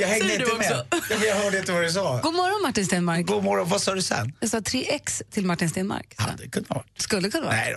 jag 0.00 0.09
hängde 0.09 0.35
inte 0.35 0.59
med. 0.59 0.87
Jag, 1.11 1.25
jag 1.26 1.37
hörde 1.37 1.59
inte 1.59 1.73
vad 1.73 1.82
du 1.82 1.91
sa. 1.91 2.20
God 2.23 2.35
morgon 2.35 2.62
Martin 2.62 2.87
Stenmark. 2.87 3.26
God 3.26 3.44
morgon, 3.44 3.69
vad 3.69 3.82
sa 3.82 3.94
du 3.94 4.03
sen? 4.03 4.32
Jag 4.41 4.50
sa 4.50 4.59
3X 4.59 5.23
till 5.31 5.47
Martin 5.47 5.70
Stenmark. 5.70 6.14
Ja, 6.19 6.25
det 6.38 6.49
kunde 6.49 6.69
ha 6.69 6.75
varit. 6.75 7.00
Skulle 7.00 7.31
kunna 7.31 7.47
vara. 7.47 7.56
Nej 7.56 7.75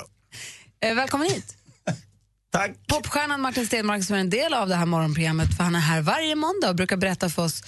då. 0.81 0.87
Eh, 0.87 0.95
välkommen 0.95 1.29
hit. 1.29 1.55
Tack. 2.51 2.71
Popstjärnan 2.87 3.41
Martin 3.41 3.67
Stenmark 3.67 4.03
som 4.03 4.15
är 4.15 4.19
en 4.19 4.29
del 4.29 4.53
av 4.53 4.69
det 4.69 4.75
här 4.75 4.85
morgonprogrammet 4.85 5.57
för 5.57 5.63
han 5.63 5.75
är 5.75 5.79
här 5.79 6.01
varje 6.01 6.35
måndag 6.35 6.69
och 6.69 6.75
brukar 6.75 6.97
berätta 6.97 7.29
för 7.29 7.43
oss 7.43 7.63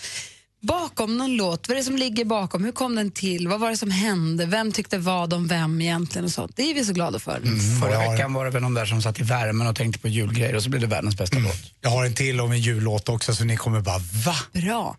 bakom 0.62 1.18
någon 1.18 1.36
låt, 1.36 1.68
vad 1.68 1.78
är 1.78 1.80
det 1.82 1.86
som 1.86 1.96
ligger 1.96 2.26
bakom, 2.26 2.64
hur 2.64 2.72
kom 2.72 2.96
den 2.96 3.12
till, 3.12 3.48
vad 3.48 3.60
var 3.60 3.70
det 3.70 3.78
som 3.78 3.92
hände, 3.92 4.46
vem 4.46 4.72
tyckte 4.72 4.98
vad 4.98 5.34
om 5.34 5.48
vem 5.48 5.82
egentligen 5.82 6.26
och 6.26 6.32
sånt. 6.32 6.52
Det 6.56 6.72
är 6.72 6.74
vi 6.74 6.86
så 6.86 6.94
glada 6.94 7.20
för. 7.20 7.42
Förra 7.82 8.12
veckan 8.12 8.34
var 8.34 8.46
det 8.46 8.52
väl 8.52 8.62
någon 8.62 8.74
där 8.74 8.86
som 8.86 9.02
satt 9.02 9.20
i 9.20 9.24
värmen 9.24 9.68
och 9.68 9.76
tänkte 9.76 10.00
på 10.00 10.08
julgrejer 10.08 10.56
och 10.56 10.64
så 10.64 10.70
blev 10.70 10.82
det 10.82 10.88
världens 10.88 11.18
bästa 11.18 11.40
låt. 11.40 11.74
Jag 11.82 11.90
har 11.90 12.06
en 12.06 12.14
till 12.14 12.42
om 12.42 12.52
en 12.52 12.60
jullåt 12.60 13.10
också 13.10 13.36
så 13.36 13.44
ni 13.44 13.58
kommer 13.58 13.82
bara 13.82 13.98
va? 14.26 14.36
Bra. 14.54 14.98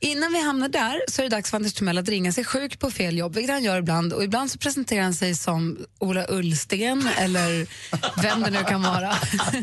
Innan 0.00 0.32
vi 0.32 0.42
hamnar 0.42 0.68
där 0.68 1.00
så 1.08 1.22
är 1.22 1.24
det 1.28 1.36
dags 1.36 1.50
för 1.50 1.56
Anders 1.56 1.72
Timell 1.74 1.98
att 1.98 2.08
ringa 2.08 2.32
sig 2.32 2.44
sjuk 2.44 2.78
på 2.78 2.90
fel 2.90 3.18
jobb, 3.18 3.34
vilket 3.34 3.52
han 3.54 3.64
gör 3.64 3.78
ibland. 3.78 4.12
Och 4.12 4.24
ibland 4.24 4.50
så 4.50 4.58
presenterar 4.58 5.02
han 5.02 5.14
sig 5.14 5.34
som 5.34 5.78
Ola 5.98 6.26
Ullsten 6.28 7.08
eller 7.18 7.66
vem 8.22 8.40
det 8.42 8.50
nu 8.50 8.64
kan 8.64 8.82
vara. 8.82 9.14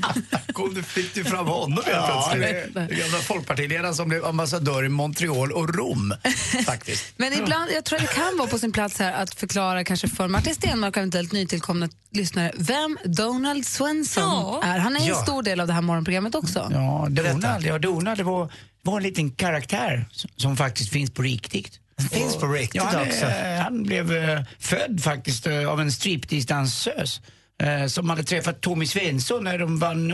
Kom 0.54 0.74
du 0.74 0.84
fick 0.84 1.14
du 1.14 1.24
fram 1.24 1.48
honom 1.48 1.72
helt 1.74 1.88
Ja, 1.88 2.30
plötsligt. 2.34 2.74
Den 2.74 2.88
gamla 2.88 3.18
folkpartiledaren 3.18 3.96
som 3.96 4.10
blev 4.10 4.26
ambassadör 4.26 4.84
i 4.86 4.90
Montreal 4.90 5.52
och 5.52 5.76
Rom. 5.76 6.14
Faktiskt. 6.66 7.06
Men 7.18 7.34
ibland, 7.34 7.72
jag 7.76 7.86
tror 7.86 8.00
att 8.02 8.08
det 8.08 8.14
kan 8.14 8.38
vara 8.38 8.48
på 8.48 8.58
sin 8.60 8.72
plats 8.72 9.00
här 9.00 9.14
att 9.14 9.36
förklara 9.36 9.84
kanske 9.84 10.08
för 10.08 10.28
Martin 10.28 10.56
Stenmark 10.56 10.94
och 10.94 10.98
eventuellt 10.98 11.32
nytillkomna 11.32 11.90
lyssnare 12.12 12.52
vem 12.56 12.98
Donald 13.06 13.66
Swenson 13.66 14.64
är. 14.64 14.80
Han 14.80 14.96
är 14.96 15.00
en 15.00 15.06
Ja. 15.08 15.16
stor 15.24 15.44
del 15.44 15.60
av 15.60 15.68
det 15.68 15.74
här 15.74 15.82
morgonprogrammet 15.82 16.36
också. 16.36 16.68
Ja, 16.72 17.08
Donald, 17.10 17.66
ja, 17.66 17.78
Donald 17.80 18.22
var, 18.22 18.52
var 18.82 18.98
en 18.98 19.04
liten 19.04 19.32
karaktär 19.32 20.06
som, 20.36 20.58
faktiskt 20.58 20.90
finns 20.92 21.12
på 21.12 21.22
riktigt. 21.22 21.80
Finns 22.12 22.38
på 22.38 22.48
riktigt 22.48 22.76
ja, 22.76 22.90
han, 22.94 23.08
också? 23.08 23.26
eh, 23.26 23.60
Han 23.60 23.84
blev 23.84 24.12
eh, 24.16 24.42
född 24.60 25.04
faktiskt 25.04 25.48
eh, 25.48 25.70
av 25.70 25.82
en 25.82 25.92
striptease-dansös 25.92 27.22
eh, 27.64 27.86
som 27.88 28.10
hade 28.10 28.24
träffat 28.24 28.62
Tommy 28.62 28.86
Svensson 28.86 29.44
när 29.44 29.58
de 29.58 29.80
vann 29.80 30.14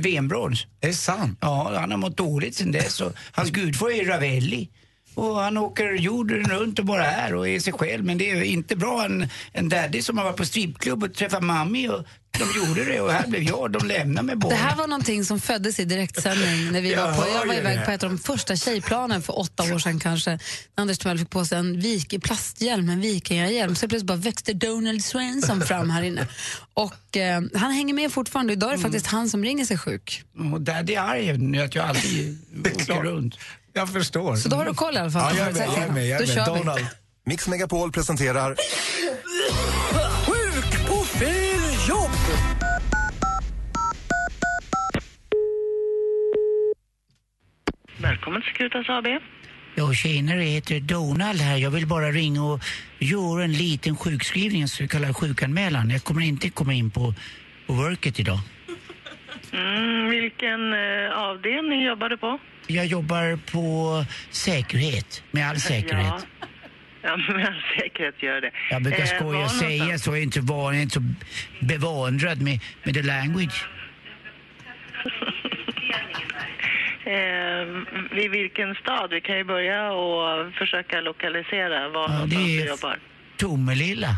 VM-brons. 0.00 0.66
Det 0.80 0.88
är 0.88 0.92
sant. 0.92 1.38
Ja, 1.40 1.72
han 1.80 1.90
har 1.90 1.98
mått 1.98 2.16
dåligt 2.16 2.56
sen 2.56 2.72
dess. 2.72 3.00
Och 3.00 3.12
hans 3.32 3.50
gudfar 3.50 3.90
är 3.90 4.04
Ravelli. 4.04 4.68
Och 5.14 5.36
han 5.36 5.56
åker 5.56 5.92
jorden 5.92 6.44
runt 6.44 6.78
och 6.78 6.84
bara 6.84 7.06
är 7.06 7.34
och 7.34 7.48
är 7.48 7.60
sig 7.60 7.72
själv. 7.72 8.04
Men 8.04 8.18
det 8.18 8.30
är 8.30 8.42
inte 8.42 8.76
bra 8.76 9.04
en, 9.04 9.28
en 9.52 9.68
daddy 9.68 10.02
som 10.02 10.18
har 10.18 10.24
varit 10.24 10.36
på 10.36 10.44
stripklubb 10.44 11.02
och 11.02 11.14
träffat 11.14 11.42
mammi 11.42 11.88
och 11.88 12.04
de 12.40 12.58
gjorde 12.58 12.84
det 12.84 13.00
och 13.00 13.12
här 13.12 13.26
blev 13.26 13.42
jag. 13.42 13.70
De 13.72 13.86
lämnade 13.86 14.26
mig 14.26 14.36
bara. 14.36 14.48
Det 14.50 14.54
här 14.56 14.76
var 14.76 14.86
någonting 14.86 15.24
som 15.24 15.40
föddes 15.40 15.80
i 15.80 15.84
direktsändning 15.84 16.72
när 16.72 16.80
vi 16.80 16.92
Jag 16.92 17.06
var 17.06 17.14
på, 17.22 17.30
jag 17.34 17.46
var 17.46 17.54
iväg 17.54 17.78
det. 17.78 17.84
på 17.84 17.90
ett 17.90 18.02
av 18.02 18.10
de 18.10 18.18
första 18.18 18.56
tjejplanen 18.56 19.22
för 19.22 19.38
åtta 19.38 19.74
år 19.74 19.78
sedan 19.78 20.00
kanske. 20.00 20.30
När 20.30 20.40
Anders 20.74 20.98
Timell 20.98 21.18
fick 21.18 21.30
på 21.30 21.44
sig 21.44 21.58
en 21.58 21.80
vik, 21.80 22.22
plasthjälm, 22.22 22.88
en 22.90 23.00
vikingahjälm. 23.00 23.74
Så 23.76 23.88
plötsligt 23.88 24.06
bara 24.06 24.18
växte 24.18 24.52
Donald 24.52 25.04
Swenson 25.04 25.60
fram 25.62 25.90
här 25.90 26.02
inne. 26.02 26.26
Och 26.74 27.16
eh, 27.16 27.42
han 27.54 27.70
hänger 27.72 27.94
med 27.94 28.12
fortfarande. 28.12 28.52
Idag 28.52 28.72
är 28.72 28.76
det 28.76 28.82
faktiskt 28.82 29.06
han 29.06 29.30
som 29.30 29.44
ringer 29.44 29.64
sig 29.64 29.78
sjuk. 29.78 30.22
Och 30.52 30.60
daddy 30.60 30.94
är 30.94 31.00
arg 31.00 31.38
nu 31.38 31.62
att 31.62 31.74
jag 31.74 31.88
alltid 31.88 32.38
åker 32.74 33.02
runt. 33.02 33.34
Jag 33.72 33.92
förstår. 33.92 34.36
Så 34.36 34.48
då 34.48 34.56
har 34.56 34.64
du 34.64 34.74
koll 34.74 34.94
i 34.94 34.98
alla 34.98 35.10
fall. 35.10 35.36
Ja, 35.36 35.48
jag 35.48 35.48
är 35.48 35.52
med, 35.52 35.68
jag 35.76 35.82
är 35.88 35.92
med, 35.92 36.08
jag 36.08 36.22
är 36.22 36.26
Då 36.26 36.32
kör 36.32 36.54
vi. 36.54 36.58
Donald. 36.58 36.86
Mix 37.26 37.48
Megapol 37.48 37.92
presenterar 37.92 38.56
Välkommen 48.10 48.42
till 48.42 48.52
Securitas 48.52 48.88
AB. 48.88 49.06
Ja, 49.74 49.92
tjenare, 49.94 50.44
jag 50.44 50.50
heter 50.50 50.80
Donald 50.80 51.40
här. 51.40 51.56
Jag 51.56 51.70
vill 51.70 51.86
bara 51.86 52.10
ringa 52.10 52.44
och 52.44 52.60
göra 52.98 53.44
en 53.44 53.52
liten 53.52 53.96
sjukskrivning, 53.96 54.62
en 54.62 54.68
så 54.68 54.88
kallad 54.88 55.16
sjukanmälan. 55.16 55.90
Jag 55.90 56.04
kommer 56.04 56.22
inte 56.22 56.50
komma 56.50 56.72
in 56.72 56.90
på, 56.90 57.14
på 57.66 57.72
worket 57.72 58.20
idag. 58.20 58.38
Mm, 59.52 60.10
vilken 60.10 60.72
eh, 60.72 61.18
avdelning 61.18 61.82
jobbar 61.82 62.08
du 62.08 62.16
på? 62.16 62.38
Jag 62.66 62.86
jobbar 62.86 63.38
på 63.52 64.04
säkerhet, 64.30 65.22
med 65.30 65.48
all 65.48 65.56
säkerhet. 65.56 66.26
Ja, 66.40 66.46
ja 67.02 67.16
med 67.34 67.46
all 67.46 67.62
säkerhet 67.78 68.22
gör 68.22 68.40
det. 68.40 68.50
Jag 68.70 68.82
brukar 68.82 69.02
Eh, 69.02 69.06
skoja 69.06 69.44
och 69.44 69.50
säga 69.50 69.98
så, 69.98 70.10
jag 70.10 70.18
är 70.18 70.22
inte 70.22 70.40
van, 70.40 70.74
jag 70.74 70.76
är 70.76 70.82
inte 70.82 70.94
så 70.94 71.04
bevandrad 71.60 72.42
med, 72.42 72.60
med 72.84 72.94
the 72.94 73.02
language. 73.02 73.68
Eh, 77.10 77.66
vid 78.16 78.30
vilken 78.30 78.74
stad? 78.74 79.10
Vi 79.10 79.20
kan 79.20 79.36
ju 79.36 79.44
börja 79.44 79.92
och 79.92 80.52
försöka 80.54 81.00
lokalisera 81.00 81.88
var 81.88 82.02
Ja, 82.02 82.12
någonstans 82.12 82.44
du 82.46 82.66
jobbar. 82.66 82.98
Tomelilla. 83.36 84.16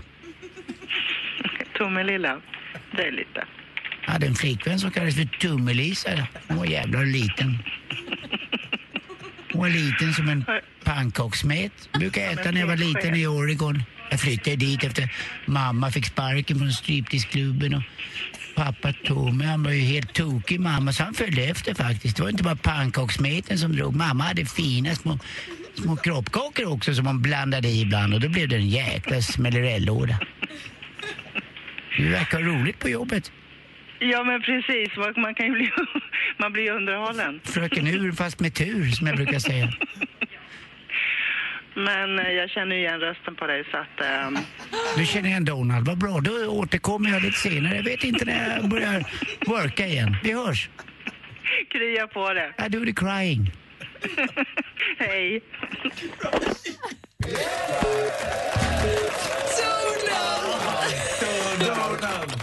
Tomelilla. 1.78 2.40
Det 2.96 3.02
är 3.02 3.12
lite. 3.12 3.44
Jag 4.06 4.12
hade 4.12 4.26
en 4.26 4.34
flickvän 4.34 4.78
som 4.78 4.90
kallades 4.90 5.16
för 5.16 5.24
Tummelisa. 5.24 6.10
Hon 6.48 6.56
var 6.56 6.64
jävla 6.66 7.00
liten. 7.00 7.58
Hon 9.52 9.60
var 9.60 9.68
liten 9.68 10.12
som 10.12 10.28
en 10.28 10.44
pannkakssmet. 10.84 11.88
Brukade 11.92 12.26
äta 12.26 12.50
när 12.50 12.60
jag 12.60 12.66
var 12.66 12.76
liten 12.76 13.14
i 13.14 13.26
Oregon. 13.26 13.82
Jag 14.10 14.20
flyttade 14.20 14.56
dit 14.56 14.84
efter 14.84 15.14
mamma 15.46 15.90
fick 15.90 16.06
sparken 16.06 16.58
från 16.58 16.72
stripteaseklubben 16.72 17.74
och 17.74 17.82
pappa 18.54 18.92
Tommy, 19.04 19.44
han 19.44 19.62
var 19.62 19.70
ju 19.70 19.80
helt 19.80 20.12
tokig 20.12 20.60
mamma 20.60 20.92
så 20.92 21.02
han 21.02 21.14
följde 21.14 21.42
efter 21.42 21.74
faktiskt. 21.74 22.16
Det 22.16 22.22
var 22.22 22.30
inte 22.30 22.42
bara 22.42 22.56
pannkakssmeten 22.56 23.58
som 23.58 23.76
drog. 23.76 23.96
Mamma 23.96 24.24
hade 24.24 24.44
fina 24.44 24.94
små, 24.94 25.18
små 25.74 25.96
kroppkakor 25.96 26.72
också 26.72 26.94
som 26.94 27.06
hon 27.06 27.22
blandade 27.22 27.68
i 27.68 27.80
ibland 27.80 28.14
och 28.14 28.20
då 28.20 28.28
blev 28.28 28.48
det 28.48 28.56
en 28.56 28.68
jäkla 28.68 29.22
smällorellåda. 29.22 30.18
Du 31.96 32.08
verkar 32.08 32.42
ha 32.42 32.48
roligt 32.48 32.78
på 32.78 32.88
jobbet. 32.88 33.32
Ja, 33.98 34.24
men 34.24 34.42
precis. 34.42 34.96
Man 34.96 35.14
man 35.16 35.34
kan 35.34 35.46
ju 35.46 35.52
bli, 35.52 35.70
man 36.38 36.52
blir 36.52 36.70
underhållen. 36.70 37.40
Fröken 37.44 37.86
Ur 37.86 38.12
fast 38.12 38.40
med 38.40 38.54
tur 38.54 38.90
som 38.90 39.06
jag 39.06 39.16
brukar 39.16 39.38
säga. 39.38 39.72
Men 41.74 42.18
eh, 42.18 42.30
jag 42.32 42.50
känner 42.50 42.76
igen 42.76 43.00
rösten 43.00 43.34
på 43.34 43.46
dig 43.46 43.64
så 43.70 43.76
att... 43.76 44.00
ehm, 44.00 44.38
Du 44.96 45.06
känner 45.06 45.28
igen 45.28 45.44
Donald, 45.44 45.86
vad 45.86 45.98
bra. 45.98 46.20
Då 46.20 46.46
återkommer 46.46 47.10
jag 47.10 47.22
lite 47.22 47.38
senare. 47.38 47.76
Jag 47.76 47.82
vet 47.82 48.04
inte 48.04 48.24
när 48.24 48.56
jag 48.56 48.68
börjar 48.68 49.04
worka 49.46 49.86
igen. 49.86 50.16
Vi 50.22 50.32
hörs. 50.32 50.68
krya 51.70 52.06
på 52.06 52.32
det. 52.34 52.52
I 52.66 52.68
do 52.68 52.84
the 52.84 52.92
crying. 52.92 53.52
Hej. 54.98 55.42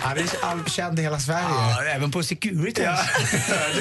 Han 0.09 0.17
är 0.17 0.27
allkänd 0.41 0.99
i 0.99 1.01
hela 1.01 1.19
Sverige. 1.19 1.43
Ja, 1.49 1.83
även 1.83 2.11
på 2.11 2.23
Security. 2.23 2.81
Ja. 2.81 2.97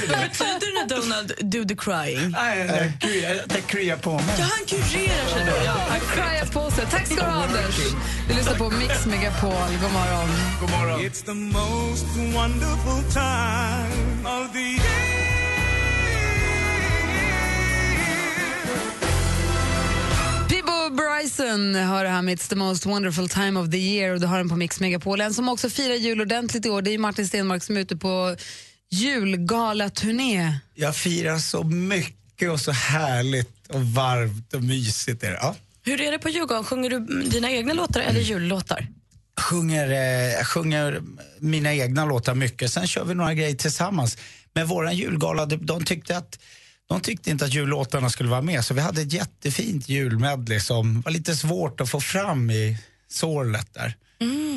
Betyder 0.09 0.89
det 0.89 0.95
Donald 0.95 1.33
do 1.41 1.65
the 1.65 1.77
crying? 1.77 2.31
Nej, 2.31 2.93
det 3.47 3.61
kryar 3.61 3.97
på 3.97 4.13
mig. 4.13 4.35
Ja, 4.39 4.45
han 4.45 4.67
kurerar 4.67 5.27
sig 5.27 5.47
då. 5.47 5.65
Ja. 5.65 5.77
Han 5.89 6.01
cryar 6.01 6.47
på 6.47 6.71
sig. 6.71 6.87
Tack 6.91 7.07
ska 7.07 7.15
du 7.15 7.21
ha, 7.21 7.45
Anders. 7.45 7.77
Du 8.29 8.35
lyssnar 8.35 8.55
på 8.55 8.71
Mix 8.71 9.07
Megapol. 9.07 9.53
God 9.83 9.93
morgon. 9.93 10.29
God 10.61 10.71
morgon. 10.71 11.01
It's 11.01 11.25
the 11.25 11.35
most 11.35 12.07
wonderful 12.35 13.03
time 13.13 14.27
of 14.27 14.53
the 14.53 14.88
Bryson 21.29 21.75
har 21.75 22.05
det 22.05 22.11
här 22.11 22.23
med 22.23 22.39
It's 22.39 22.49
the 22.49 22.57
most 22.57 22.87
wonderful 22.87 23.29
time 23.29 23.61
of 23.61 23.71
the 23.71 23.77
year 23.77 24.15
och 24.15 24.21
du 24.21 24.27
har 24.27 24.39
den 24.39 24.49
på 24.49 24.57
Mix 24.57 24.81
Megapol. 24.81 25.21
En 25.21 25.35
som 25.35 25.49
också 25.49 25.71
firar 25.71 25.95
jul 25.95 26.21
ordentligt 26.21 26.67
i 26.67 26.71
år 26.71 26.83
det 26.83 26.95
är 26.95 26.99
Martin 26.99 27.29
Stenmark 27.29 27.63
som 27.63 27.77
är 27.77 27.81
ute 27.81 27.97
på 27.97 28.37
julgalaturné. 28.91 30.59
Jag 30.75 30.97
firar 30.97 31.39
så 31.39 31.65
mycket 31.65 32.51
och 32.51 32.61
så 32.61 32.73
härligt 32.73 33.67
och 33.69 33.83
varmt 33.83 34.55
och 34.55 34.63
mysigt. 34.63 35.23
Är 35.23 35.31
det. 35.31 35.39
Ja. 35.43 35.55
Hur 35.83 36.01
är 36.01 36.13
det 36.13 36.19
på 36.19 36.29
Djurgården? 36.29 36.65
Sjunger 36.65 36.91
du 36.91 37.01
dina 37.23 37.51
egna 37.51 37.73
låtar 37.73 38.01
eller 38.01 38.21
jullåtar? 38.21 38.87
sjunger, 39.41 39.91
eh, 39.91 40.33
jag 40.33 40.47
sjunger 40.47 41.03
mina 41.39 41.75
egna 41.75 42.05
låtar 42.05 42.35
mycket. 42.35 42.73
Sen 42.73 42.87
kör 42.87 43.05
vi 43.05 43.15
några 43.15 43.35
grejer 43.35 43.55
tillsammans. 43.55 44.19
Men 44.53 44.67
våran 44.67 44.97
julgala, 44.97 45.47
de, 45.47 45.57
de 45.57 45.85
tyckte 45.85 46.17
att 46.17 46.39
de 46.89 47.01
tyckte 47.01 47.31
inte 47.31 47.45
att 47.45 47.55
jullåtarna 47.55 48.11
skulle 48.11 48.29
vara 48.29 48.43
med 48.43 48.65
så 48.65 48.75
vi 48.75 48.81
hade 48.81 49.03
ett 49.03 49.13
jättefint 49.13 49.89
julmedley 49.89 50.61
som 50.61 51.01
var 51.01 51.13
lite 51.13 51.37
svårt 51.37 51.81
att 51.81 51.91
få 51.91 52.01
fram 52.01 52.51
i 52.51 52.79
sorlet 53.09 53.75
där. 53.75 53.97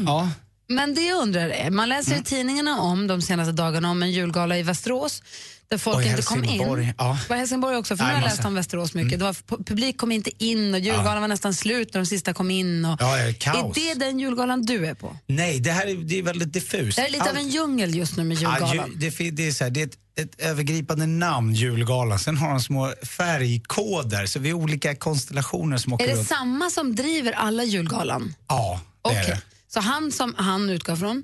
Ja. 0.05 0.29
Men 0.67 0.95
det 0.95 1.01
jag 1.01 1.21
undrar 1.21 1.49
är, 1.49 1.69
man 1.69 1.89
läser 1.89 2.11
Mm. 2.11 2.21
i 2.21 2.25
tidningarna 2.25 2.81
om 2.81 3.07
de 3.07 3.21
senaste 3.21 3.51
dagarna 3.51 3.91
om 3.91 4.03
en 4.03 4.11
julgala 4.11 4.57
i 4.57 4.63
Västerås 4.63 5.23
där 5.71 5.77
folk 5.77 5.95
Och 5.97 6.03
inte 6.03 6.21
kom 6.21 6.43
in. 6.43 6.93
Ja. 6.97 7.17
Det 7.23 7.29
var 7.29 7.37
Helsingborg 7.37 7.75
också, 7.77 7.97
för 7.97 8.03
nu 8.03 8.09
har 8.09 8.17
jag 8.21 8.23
läst 8.29 8.45
om 8.45 8.53
Västerås 8.55 8.93
mycket. 8.93 9.19
Det 9.19 9.25
var, 9.25 9.33
pu- 9.33 9.63
publik 9.63 9.97
kom 9.97 10.11
inte 10.11 10.43
in 10.43 10.73
och 10.73 10.79
julgalan 10.79 11.21
var 11.21 11.27
nästan 11.27 11.53
slut 11.53 11.93
när 11.93 12.01
de 12.01 12.05
sista 12.05 12.33
kom 12.33 12.51
in. 12.51 12.85
Och 12.85 13.01
Ja, 13.01 13.17
ja, 13.19 13.33
kaos. 13.39 13.77
Är 13.77 13.95
det 13.95 14.05
den 14.05 14.19
julgalan 14.19 14.61
du 14.61 14.85
är 14.87 14.93
på? 14.93 15.17
Nej, 15.27 15.59
det 15.59 15.71
här 15.71 15.87
är, 15.87 15.95
det 15.95 16.19
är 16.19 16.23
väldigt 16.23 16.53
diffust. 16.53 16.95
Det 16.97 17.01
är 17.07 17.11
lite 17.11 17.29
av 17.29 17.35
en 17.37 17.49
djungel 17.49 17.95
just 17.95 18.17
nu 18.17 18.23
med 18.23 18.37
Ja, 18.37 18.51
julgalan. 18.59 18.91
ju, 18.99 19.09
det, 19.09 19.29
det, 19.31 19.47
är 19.47 19.51
så 19.51 19.63
här, 19.63 19.71
det 19.71 19.81
är 19.81 19.85
ett, 19.87 19.97
ett 20.19 20.41
övergripande 20.41 21.05
namn, 21.05 21.53
julgalan. 21.53 22.19
Sen 22.19 22.37
har 22.37 22.49
de 22.49 22.59
små 22.61 22.93
färgkoder, 23.03 24.25
så 24.25 24.39
vi 24.39 24.49
är 24.49 24.53
olika 24.53 24.95
konstellationer 24.95 25.77
som 25.77 25.93
åker 25.93 26.05
är 26.05 26.09
det 26.09 26.15
runt. 26.15 26.27
samma 26.27 26.69
som 26.69 26.95
driver 26.95 27.31
alla 27.31 27.63
julgalan? 27.63 28.35
Ja, 28.47 28.81
det 29.03 29.09
är 29.09 29.13
Okej. 29.21 29.25
det. 29.35 29.41
Så 29.73 29.79
han 29.79 30.11
som 30.11 30.35
han 30.37 30.69
utgår 30.69 30.95
från, 30.95 31.23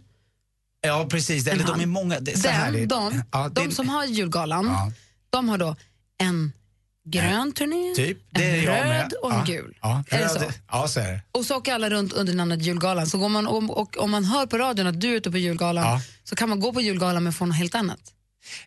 Ja, 0.82 1.08
precis. 1.10 1.48
Eller 1.48 1.64
de 1.64 1.82
är 1.82 1.86
många. 1.86 2.20
Det, 2.20 2.38
så 2.38 2.48
här 2.50 2.68
är 2.68 2.72
den, 2.80 2.88
de, 2.88 3.24
Ja, 3.32 3.50
det- 3.50 3.66
de 3.66 3.72
som 3.72 3.90
har 3.90 4.06
julgalan, 4.06 4.66
Ja. 4.66 4.92
de 5.30 5.50
har 5.50 5.58
då 5.58 5.76
en 6.18 6.52
grön 7.10 7.52
turné, 7.52 7.96
Typ, 7.96 8.18
en 8.38 8.62
röd 8.62 9.14
och 9.24 9.32
en 9.32 9.38
ja. 9.38 9.44
gul. 9.48 9.78
Ja, 9.82 10.04
Är 10.10 10.20
det 10.20 10.30
så? 10.30 10.40
Ja, 10.72 10.88
så 10.88 11.00
är 11.00 11.12
det. 11.12 11.22
Och 11.32 11.46
så 11.46 11.56
åker 11.58 11.74
alla 11.74 11.90
runt 11.90 12.14
under 12.14 12.34
namnet 12.34 12.62
julgalan. 12.62 13.08
Så 13.08 13.18
går 13.18 13.30
man, 13.30 13.48
om, 13.48 13.70
och 13.72 13.98
om 13.98 14.12
man 14.12 14.26
hör 14.26 14.46
på 14.46 14.58
radion 14.58 14.88
att 14.88 15.02
du 15.02 15.08
är 15.12 15.16
ute 15.16 15.32
på 15.32 15.38
julgalan 15.38 16.00
så 16.24 16.36
kan 16.36 16.50
man 16.50 16.60
gå 16.60 16.74
på 16.74 16.82
julgalan 16.82 17.24
men 17.24 17.34
få 17.34 17.46
något 17.46 17.58
helt 17.58 17.76
annat. 17.76 18.00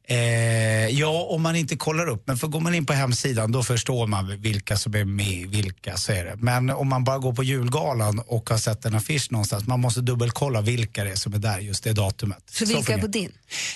Eh, 0.04 0.88
ja, 0.88 1.26
om 1.30 1.42
man 1.42 1.56
inte 1.56 1.76
kollar 1.76 2.06
upp. 2.08 2.22
Men 2.26 2.36
för 2.36 2.46
går 2.46 2.60
man 2.60 2.74
in 2.74 2.86
på 2.86 2.92
hemsidan 2.92 3.52
då 3.52 3.62
förstår 3.62 4.06
man 4.06 4.40
vilka 4.40 4.76
som 4.76 4.94
är 4.94 5.04
med, 5.04 5.48
vilka 5.48 5.96
så 5.96 6.12
är 6.12 6.24
det. 6.24 6.36
Men 6.36 6.70
om 6.70 6.88
man 6.88 7.04
bara 7.04 7.18
går 7.18 7.32
på 7.32 7.42
julgalan 7.44 8.18
och 8.18 8.50
har 8.50 8.58
sett 8.58 8.84
en 8.84 8.94
affisch 8.94 9.32
någonstans, 9.32 9.66
man 9.66 9.80
måste 9.80 10.00
dubbelkolla 10.00 10.60
vilka 10.60 11.04
det 11.04 11.10
är 11.10 11.16
som 11.16 11.34
är 11.34 11.38
där 11.38 11.58
just 11.58 11.84
det 11.84 11.92
datumet. 11.92 12.42
Så 12.50 12.64
vilka 12.64 12.94
är 12.94 12.98
på 12.98 13.06
din? 13.06 13.32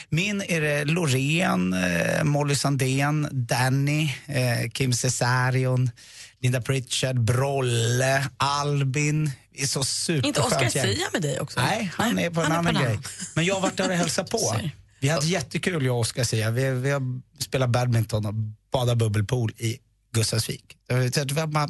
Min 0.09 0.43
är 0.43 0.61
det 0.61 0.85
Loreen, 0.85 1.73
eh, 1.73 2.25
Molly 2.25 2.55
Sandén, 2.55 3.29
Danny, 3.33 4.03
eh, 4.27 4.71
Kim 4.73 4.93
Cesarion, 4.93 5.91
Linda 6.41 6.61
Pritchard, 6.61 7.21
Brolle, 7.21 8.27
Albin. 8.37 9.31
Det 9.57 9.63
är 9.63 9.67
så 9.67 9.85
superskönt 9.85 10.27
Inte 10.27 10.41
Oscar. 10.41 10.69
Sia 10.69 11.09
med 11.13 11.23
dig 11.23 11.41
också? 11.41 11.61
Nej, 11.61 11.91
han 11.95 12.19
är 12.19 12.31
på 12.31 12.41
en 12.41 12.53
han 12.53 12.53
är 12.53 12.59
annan 12.59 12.75
på 12.75 12.81
en 12.81 12.87
grej. 12.87 12.99
Men 13.35 13.45
jag 13.45 13.55
har 13.55 13.61
varit 13.61 13.77
där 13.77 13.89
och 13.89 13.97
hälsat 13.97 14.31
på. 14.31 14.57
Vi 15.05 15.11
hade 15.11 15.27
jättekul 15.27 15.85
jag 15.85 15.95
och 15.95 16.01
Oscar 16.01 16.25
Sia. 16.25 16.51
Vi, 16.51 16.71
vi 16.71 16.91
har 16.91 17.03
spelat 17.39 17.71
badminton 17.71 18.27
och 18.27 18.35
badat 18.73 18.99
bubbelpool 18.99 19.51
i 19.57 19.79
Gustavsvik. 20.13 20.77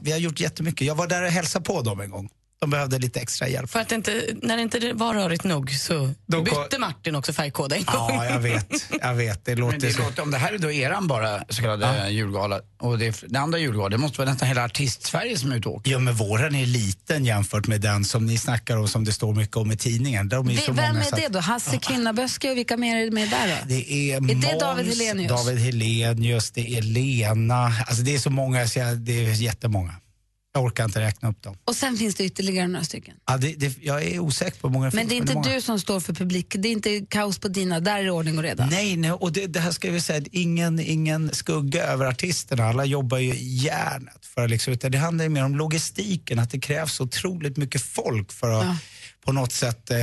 Vi 0.03 0.13
har 0.13 0.19
gjort 0.19 0.41
jättemycket. 0.41 0.87
Jag 0.87 0.95
var 0.95 1.07
där 1.07 1.23
och 1.23 1.31
hälsade 1.31 1.65
på 1.65 1.83
dem 1.83 2.01
en 2.01 2.11
gång. 2.11 2.29
De 2.65 2.71
behövde 2.71 2.99
lite 2.99 3.21
extra 3.21 3.49
hjälp. 3.49 3.71
För 3.71 3.81
att 3.81 3.93
inte, 3.93 4.23
när 4.43 4.57
det 4.57 4.63
inte 4.63 4.93
var 4.93 5.15
rörigt 5.15 5.45
nog 5.45 5.71
så 5.71 6.11
Då 6.27 6.43
bytte 6.43 6.79
Martin 6.79 7.15
också 7.17 7.33
färgkod 7.33 7.73
en 7.73 7.85
gång. 7.85 7.95
Ja, 8.15 8.25
jag 8.25 8.39
vet. 8.41 8.87
Jag 9.03 9.15
vet. 9.15 9.45
Det 9.45 9.51
Men 9.51 9.61
låter 9.61 9.79
det 9.79 9.93
så. 9.93 10.03
låter, 10.03 10.23
om 10.23 10.31
det 10.31 10.39
här 10.39 10.53
är 10.53 10.59
då 10.59 10.73
eran 10.73 11.07
bara 11.07 11.45
så 11.49 11.63
kallade 11.63 12.11
julgala 12.11 12.61
och 12.81 12.99
det, 12.99 13.25
det 13.29 13.39
andra 13.39 13.59
julgala, 13.59 13.89
det 13.89 13.99
måste 13.99 14.19
vara 14.19 14.31
nästan 14.31 14.49
hela 14.49 14.65
artist-Sverige 14.65 15.39
som 15.39 15.53
är 15.53 15.57
ute 15.57 15.69
och 15.69 15.75
åker. 15.75 15.91
Ja, 15.91 15.99
men 15.99 16.15
våran 16.15 16.55
är 16.55 16.67
liten 16.67 17.25
jämfört 17.25 17.67
med 17.67 17.81
den 17.81 18.05
som 18.05 18.27
ni 18.27 18.39
snackar 18.39 18.77
om 18.77 18.89
som 18.89 19.05
det 19.05 19.13
står 19.13 19.35
mycket 19.35 19.57
om 19.57 19.73
i 19.73 19.77
tidningen. 19.77 20.29
De 20.29 20.47
är 20.47 20.51
Vi- 20.51 20.57
så 20.57 20.73
Vem 20.73 20.87
många 20.95 21.05
är 21.05 21.13
att- 21.13 21.17
det 21.17 21.29
då? 21.29 21.39
Hasse 21.39 21.79
Kvinnaböske 21.79 22.51
och 22.51 22.57
vilka 22.57 22.77
mer 22.77 22.97
är 22.97 23.05
det 23.05 23.11
med 23.11 23.31
där 23.31 23.49
då? 23.49 23.55
Det 23.69 23.93
är, 23.93 24.17
Är 24.17 24.21
Måns, 24.21 24.45
det 24.47 24.59
David 24.61 24.87
Hellenius? 24.87 25.29
David 25.33 25.59
Helenius, 25.59 26.51
det 26.51 26.79
är 26.79 26.83
Lena. 26.83 27.73
Alltså 27.87 28.03
det 28.03 28.15
är 28.15 28.19
så 28.19 28.31
många, 28.31 28.67
så 28.69 28.79
jag, 28.79 28.97
det 28.99 29.25
är 29.27 29.31
jättemånga. 29.43 29.95
Jag 30.57 30.65
orkar 30.65 30.85
inte 30.85 31.01
räkna 31.01 31.29
upp 31.31 31.43
dem. 31.43 31.57
Och 31.65 31.77
sen 31.77 31.97
finns 31.97 32.15
det 32.15 32.25
ytterligare 32.25 32.67
några 32.69 32.85
stycken. 32.85 33.15
Ja, 33.27 33.37
det, 33.37 33.53
det, 33.55 33.77
jag 33.83 34.03
är 34.05 34.19
osäker 34.19 34.61
på 34.61 34.69
hur 34.69 34.73
många 34.73 34.85
Men 34.85 34.93
finns, 34.93 35.09
det 35.09 35.15
är 35.15 35.17
inte 35.17 35.35
många. 35.35 35.55
du 35.55 35.61
som 35.61 35.81
står 35.81 36.01
för 36.01 36.13
publik, 36.15 36.55
det 36.59 36.69
är 36.69 36.73
inte 36.73 37.07
kaos 37.11 37.39
på 37.39 37.49
dina, 37.49 37.81
där 37.81 37.99
är 37.99 38.05
det 38.05 38.11
ordning 38.11 38.37
och 38.39 38.43
reda. 38.45 38.67
Nej, 38.67 38.97
nej 38.97 39.13
och 39.13 39.33
det, 39.33 39.47
det 39.47 39.61
här 39.61 39.71
ska 39.71 39.91
vi 39.91 40.01
säga, 40.01 40.25
ingen, 40.33 40.81
ingen 40.81 41.35
skugga 41.35 41.85
över 41.87 42.07
artisterna. 42.07 42.65
Alla 42.65 42.85
jobbar 42.85 43.19
ju 43.19 43.35
järnet. 43.39 44.27
För 44.27 44.45
att 44.45 44.51
liksom, 44.51 44.73
utan 44.73 44.91
det 44.93 44.99
handlar 44.99 45.25
ju 45.25 45.29
mer 45.29 45.45
om 45.45 45.57
logistiken, 45.57 46.39
att 46.39 46.51
det 46.51 46.61
krävs 46.61 47.01
otroligt 47.01 47.57
mycket 47.57 47.83
folk 47.83 48.33
för 48.33 48.51
att 48.61 48.65
Ja. 48.67 48.77
på 49.25 49.33
något 49.33 49.53
sätt 49.53 49.91
eh, 49.91 49.97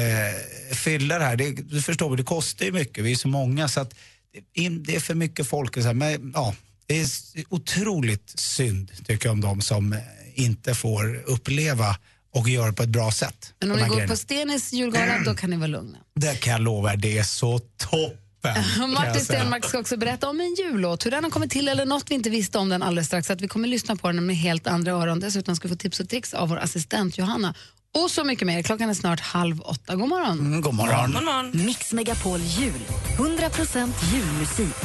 fylla 0.76 1.20
det 1.20 1.26
här. 1.26 1.36
Det, 1.36 1.52
du 1.52 1.82
förstår, 1.82 2.18
det 2.18 2.24
kostar 2.24 2.66
ju 2.66 2.72
mycket, 2.72 3.04
vi 3.04 3.12
är 3.12 3.16
så 3.16 3.28
många 3.28 3.68
så 3.68 3.80
att 3.82 3.94
det, 4.34 4.62
in, 4.62 4.84
det 4.84 4.96
är 4.96 5.00
för 5.00 5.16
mycket 5.16 5.48
folk. 5.48 5.76
Så 5.76 5.82
här, 5.82 5.94
men, 5.94 6.32
ja, 6.36 6.56
det 6.86 7.02
är 7.02 7.08
otroligt 7.50 8.34
synd 8.40 8.92
tycker 9.06 9.26
jag 9.26 9.34
om 9.34 9.42
de 9.42 9.62
som 9.62 9.94
eh, 9.94 10.00
inte 10.36 10.76
får 10.76 11.24
uppleva 11.26 11.96
och 12.34 12.50
göra 12.50 12.74
på 12.74 12.84
ett 12.84 12.90
bra 12.90 13.12
sätt. 13.12 13.54
Men 13.60 13.72
om 13.72 13.78
ni 13.78 13.84
går 13.84 13.96
grejerna. 13.96 14.12
på 14.12 14.18
Stenis 14.18 14.74
julgala, 14.74 15.20
då 15.26 15.36
kan 15.36 15.50
ni 15.50 15.56
vara 15.56 15.68
lugna. 15.68 15.98
Det 16.16 16.36
kan 16.36 16.54
jag 16.54 16.62
lova 16.62 16.94
er, 16.94 16.98
det 16.98 17.18
är 17.18 17.24
så 17.24 17.60
toppen. 17.60 18.90
Martin. 18.94 19.26
Stenmark 19.26 19.66
ska 19.66 19.80
också 19.80 19.98
berätta 19.98 20.30
om 20.30 20.40
en 20.40 20.56
jullåt, 20.60 21.06
hur 21.06 21.12
den 21.12 21.24
har 21.24 21.32
kommit 21.32 21.52
till 21.52 21.68
eller 21.68 21.86
något 21.86 22.12
vi 22.12 22.16
inte 22.16 22.30
visste 22.30 22.58
om 22.58 22.70
den 22.70 22.84
alldeles 22.84 23.08
strax. 23.08 23.30
Att 23.30 23.42
vi 23.42 23.48
kommer 23.48 23.68
lyssna 23.68 23.96
på 23.96 24.08
den 24.08 24.26
med 24.26 24.36
helt 24.36 24.68
andra 24.68 24.92
öron. 24.92 25.20
Dessutom 25.20 25.56
ska 25.56 25.68
vi 25.68 25.74
få 25.74 25.78
tips 25.78 26.00
och 26.00 26.10
tricks 26.10 26.34
av 26.34 26.50
vår 26.50 26.58
assistent 26.58 27.18
Johanna. 27.18 27.56
Och 27.94 28.12
så 28.12 28.24
mycket 28.24 28.48
mer. 28.48 28.64
Klockan 28.64 28.90
är 28.90 28.94
snart 28.94 29.20
halv 29.20 29.62
åtta. 29.62 29.96
God 29.96 30.10
morgon. 30.10 30.40
Mm, 30.40 30.62
god 30.62 30.74
morgon. 30.74 31.14
God 31.14 31.24
morgon. 31.24 31.66
Mix 31.66 31.94
Megapol 31.94 32.40
Jul. 32.40 32.82
100% 33.18 33.94
julmusik. 34.14 34.76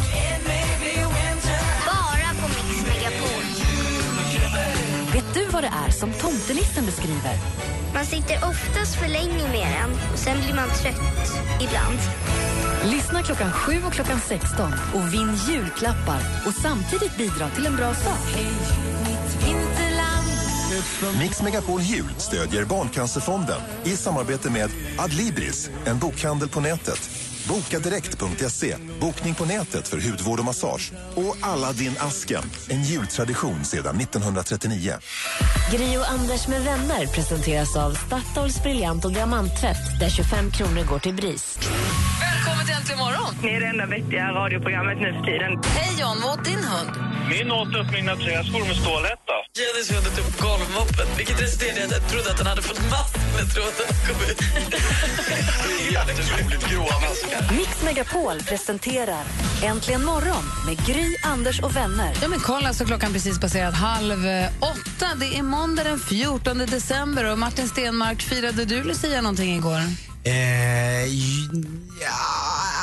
Vet 5.16 5.34
du 5.34 5.46
vad 5.46 5.62
det 5.62 5.72
är 5.86 5.90
som 5.90 6.12
tomtenissen 6.12 6.86
beskriver? 6.86 7.36
Man 7.94 8.04
sitter 8.06 8.36
oftast 8.36 8.94
för 8.94 9.08
länge 9.08 9.48
med 9.48 9.68
den 9.72 9.90
och 10.12 10.18
sen 10.18 10.36
blir 10.44 10.54
man 10.54 10.68
trött 10.68 11.32
ibland. 11.60 11.98
Lyssna 12.84 13.22
klockan 13.22 13.52
7 13.52 13.72
och 13.86 13.92
klockan 13.92 14.20
16 14.20 14.72
och 14.94 15.14
vinn 15.14 15.34
julklappar 15.48 16.20
och 16.46 16.54
samtidigt 16.54 17.16
bidra 17.16 17.48
till 17.48 17.66
en 17.66 17.76
bra 17.76 17.94
sak. 17.94 18.40
Mix 21.18 21.42
Megapol 21.42 21.80
Jul 21.80 22.14
stödjer 22.18 22.64
Barncancerfonden 22.64 23.60
i 23.84 23.96
samarbete 23.96 24.50
med 24.50 24.70
Adlibris, 24.98 25.70
en 25.86 25.98
bokhandel 25.98 26.48
på 26.48 26.60
nätet. 26.60 27.25
Bokadirekt.se, 27.48 28.76
bokning 29.00 29.34
på 29.34 29.44
nätet 29.44 29.88
för 29.88 30.10
hudvård 30.10 30.38
och 30.38 30.44
massage. 30.44 30.92
Och 31.14 31.36
Aladdin-asken, 31.40 32.42
en 32.68 32.82
jultradition 32.82 33.64
sedan 33.64 34.00
1939. 34.00 34.92
Gri 35.72 35.96
och 35.98 36.10
Anders 36.10 36.48
med 36.48 36.64
vänner 36.64 37.06
presenteras 37.06 37.76
av 37.76 37.90
Statoils 37.90 38.62
briljant 38.62 39.04
och 39.04 39.12
diamanttvätt 39.12 40.00
där 40.00 40.08
25 40.08 40.50
kronor 40.50 40.84
går 40.90 40.98
till 40.98 41.14
BRIS. 41.14 41.58
Välkommen 42.20 42.66
till 42.66 42.74
Äntligen 42.74 42.98
morgon! 42.98 43.34
Ni 43.42 43.50
är 43.56 43.60
det 43.60 43.66
enda 43.66 43.86
vettiga 43.86 44.32
radioprogrammet 44.32 44.98
nu 45.00 45.12
för 45.12 45.24
tiden. 45.30 45.52
Hej 45.64 46.00
John, 46.00 46.16
vad 46.22 46.38
åt 46.38 46.44
din 46.44 46.64
hund? 46.72 46.90
Min 47.28 47.50
åt 47.52 47.68
upp 47.68 47.92
mina 47.92 48.16
träskor 48.16 48.66
med 48.68 48.76
stålhätta. 48.76 49.25
Jennys 49.58 49.90
hund 49.90 50.16
tog 50.16 50.26
upp 50.26 50.40
golvmoppen, 50.40 51.06
vilket 51.16 51.42
resulterade 51.42 51.80
i 51.80 51.84
att 51.84 51.90
jag 51.90 52.08
trodde 52.08 52.30
att 52.30 52.38
den 52.38 52.46
hade 52.46 52.62
fått 52.62 52.80
massor 52.90 53.20
med 53.36 53.54
trådar 53.54 53.68
att 53.88 54.06
komma 54.08 54.24
ut. 54.30 54.40
Jätteroligt 55.92 56.70
gråa 56.70 57.00
maskar. 57.00 57.56
Mix 57.56 57.82
Megapol 57.84 58.40
presenterar 58.40 59.24
Äntligen 59.62 60.04
morgon 60.04 60.44
med 60.66 60.86
Gry, 60.86 61.16
Anders 61.22 61.60
och 61.60 61.76
vänner. 61.76 62.14
Ja, 62.22 62.28
men 62.28 62.40
kolla 62.40 62.72
så 62.72 62.84
klockan 62.84 63.12
precis 63.12 63.38
passerat 63.38 63.74
halv 63.74 64.26
eh, 64.26 64.50
åtta. 64.60 65.06
Det 65.20 65.38
är 65.38 65.42
måndag 65.42 65.84
den 65.84 65.98
14 65.98 66.58
december 66.58 67.32
och 67.32 67.38
Martin 67.38 67.68
Stenmark, 67.68 68.22
firade 68.22 68.64
du 68.64 68.82
Lucia 68.82 69.20
någonting 69.20 69.56
igår? 69.56 69.80
Eh, 70.24 71.06
ja, 72.00 72.75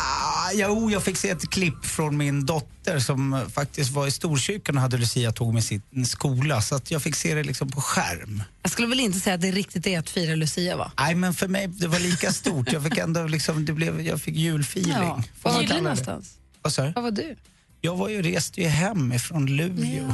jo, 0.54 0.92
jag 0.92 1.04
fick 1.04 1.18
se 1.18 1.30
ett 1.30 1.50
klipp 1.50 1.86
från 1.86 2.18
min 2.18 2.46
dotter 2.46 3.00
som 3.00 3.46
faktiskt 3.54 3.92
var 3.92 4.08
i 4.08 4.12
Storkyrkan 4.12 4.76
och 4.76 4.82
hade 4.82 4.98
Lucia-tåg 4.98 5.54
med 5.54 5.64
sin 5.64 6.06
skola. 6.06 6.62
Så 6.62 6.76
att 6.76 6.92
jag 6.92 7.02
fick 7.02 7.16
se 7.16 7.36
det 7.36 7.44
liksom 7.44 7.72
på 7.72 7.82
skärm. 7.82 8.44
Jag 8.62 8.72
skulle 8.72 8.88
väl 8.88 9.00
inte 9.00 9.20
säga 9.20 9.36
att 9.36 9.42
det 9.42 9.52
riktigt 9.52 9.88
är 9.88 10.00
att 10.00 10.10
fira 10.10 10.36
Lucia, 10.36 10.78
va? 10.78 10.92
Nej, 11.00 11.16
men 11.16 11.34
för 11.34 11.48
mig 11.48 11.68
det 11.68 11.88
var 11.88 12.00
lika 12.00 12.32
stort. 12.32 12.72
Jag 12.72 12.84
fick 12.84 12.98
ändå 12.98 13.28
liksom, 13.28 13.66
det 13.66 13.74
blev, 13.74 14.02
jag 14.02 14.22
fick 14.22 14.36
julfeeling. 14.36 14.94
Ja. 14.94 15.24
Var 15.42 15.54
var 15.54 15.64
du 15.64 15.82
någonstans? 15.82 16.38
Vad 16.62 16.74
sa 16.74 16.84
du? 16.84 16.92
Var 16.92 17.02
var 17.02 17.12
du? 17.12 17.36
Jag 17.82 17.96
var 17.96 18.10
ju, 18.10 18.22
reste 18.22 18.62
ju 18.62 18.68
hem 18.68 19.14
ifrån 19.14 19.46
Luleå. 19.46 20.14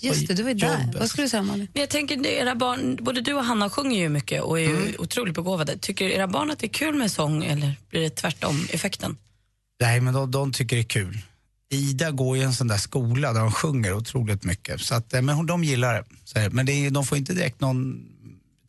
Just 0.00 0.28
det, 0.28 0.34
du 0.34 0.42
var 0.42 0.50
ju 0.50 0.54
där. 0.54 0.80
Jobbet. 0.80 1.00
Vad 1.00 1.08
skulle 1.08 1.24
du 1.24 1.28
säga, 1.28 1.42
Malin? 1.42 1.68
Men 1.72 1.80
jag 1.80 1.90
tänker, 1.90 2.26
era 2.26 2.54
barn, 2.54 2.98
både 3.00 3.20
du 3.20 3.34
och 3.34 3.44
Hanna 3.44 3.70
sjunger 3.70 4.00
ju 4.00 4.08
mycket 4.08 4.42
och 4.42 4.60
är 4.60 4.64
ju 4.64 4.96
otroligt 4.98 5.34
begåvade. 5.34 5.78
Tycker 5.78 6.04
era 6.04 6.28
barn 6.28 6.50
att 6.50 6.58
det 6.58 6.66
är 6.66 6.72
kul 6.72 6.94
med 6.94 7.10
sång 7.10 7.44
eller 7.44 7.74
blir 7.90 8.00
det 8.00 8.10
tvärtom 8.10 8.66
effekten? 8.70 9.16
Nej, 9.80 10.00
men 10.00 10.14
de, 10.14 10.30
de 10.30 10.52
tycker 10.52 10.76
det 10.76 10.82
är 10.82 10.88
kul. 10.88 11.18
Ida 11.70 12.10
går 12.10 12.36
i 12.36 12.42
en 12.42 12.52
sån 12.52 12.68
där 12.68 12.76
skola 12.76 13.32
där 13.32 13.40
de 13.40 13.52
sjunger 13.52 13.94
otroligt 13.94 14.44
mycket. 14.44 14.80
Så 14.80 14.94
att, 14.94 15.14
eh, 15.14 15.22
men 15.22 15.46
de 15.46 15.64
gillar 15.64 15.94
det. 15.94 16.04
Så, 16.24 16.38
här, 16.38 16.50
men 16.50 16.66
det 16.66 16.72
är, 16.72 16.90
de 16.90 17.06
får 17.06 17.18
inte 17.18 17.32
direkt 17.32 17.60
någon 17.60 18.08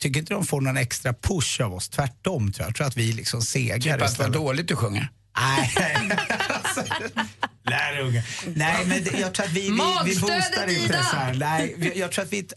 tycker 0.03 0.19
inte 0.19 0.33
de 0.33 0.45
får 0.45 0.61
någon 0.61 0.77
extra 0.77 1.13
push 1.13 1.61
av 1.61 1.73
oss. 1.73 1.89
Tvärtom 1.89 2.51
tror 2.51 2.63
jag. 2.63 2.69
Jag 2.69 2.75
tror 2.75 2.87
att 2.87 2.97
vi 2.97 3.11
liksom 3.11 3.41
segrar 3.41 3.77
Typ 3.79 4.01
att 4.01 4.11
istället. 4.11 4.33
dåligt 4.33 4.67
du 4.67 4.75
sjunger. 4.75 5.09
Nej. 5.39 5.71
Lär 7.65 8.03
dig. 8.03 8.23
Nej, 8.55 8.85
men 8.85 9.03
det, 9.03 9.19
jag 9.19 9.33
tror 9.33 9.45
att 9.45 9.51
vi, 9.51 9.61
vi, 9.61 9.69
vi 10.05 10.19
boostar 10.19 10.69
inte 10.69 11.03
så 11.03 11.15
här. 11.15 11.33
Nej, 11.33 11.93
jag 11.95 12.11
tror 12.11 12.25
att 12.25 12.33
vi, 12.33 12.47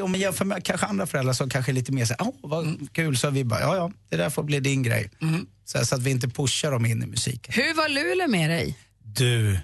om 0.00 0.10
man 0.10 0.20
jämför 0.20 0.44
med 0.44 0.64
kanske 0.64 0.86
andra 0.86 1.06
föräldrar 1.06 1.32
som 1.32 1.50
kanske 1.50 1.72
är 1.72 1.74
lite 1.74 1.92
mer 1.92 2.04
så 2.04 2.14
här, 2.18 2.26
åh 2.26 2.34
vad 2.42 2.88
kul, 2.92 3.16
så 3.16 3.30
vi 3.30 3.44
bara, 3.44 3.60
ja 3.60 3.76
ja, 3.76 3.92
det 4.10 4.16
där 4.16 4.30
får 4.30 4.42
bli 4.42 4.60
din 4.60 4.82
grej. 4.82 5.10
Så, 5.72 5.86
så 5.86 5.94
att 5.94 6.02
vi 6.02 6.10
inte 6.10 6.28
pushar 6.28 6.70
dem 6.70 6.86
in 6.86 7.02
i 7.02 7.06
musiken. 7.06 7.54
Hur 7.54 7.74
var 7.74 7.88
Luleå 7.88 8.28
med 8.28 8.50
dig? 8.50 8.78
Du, 9.04 9.58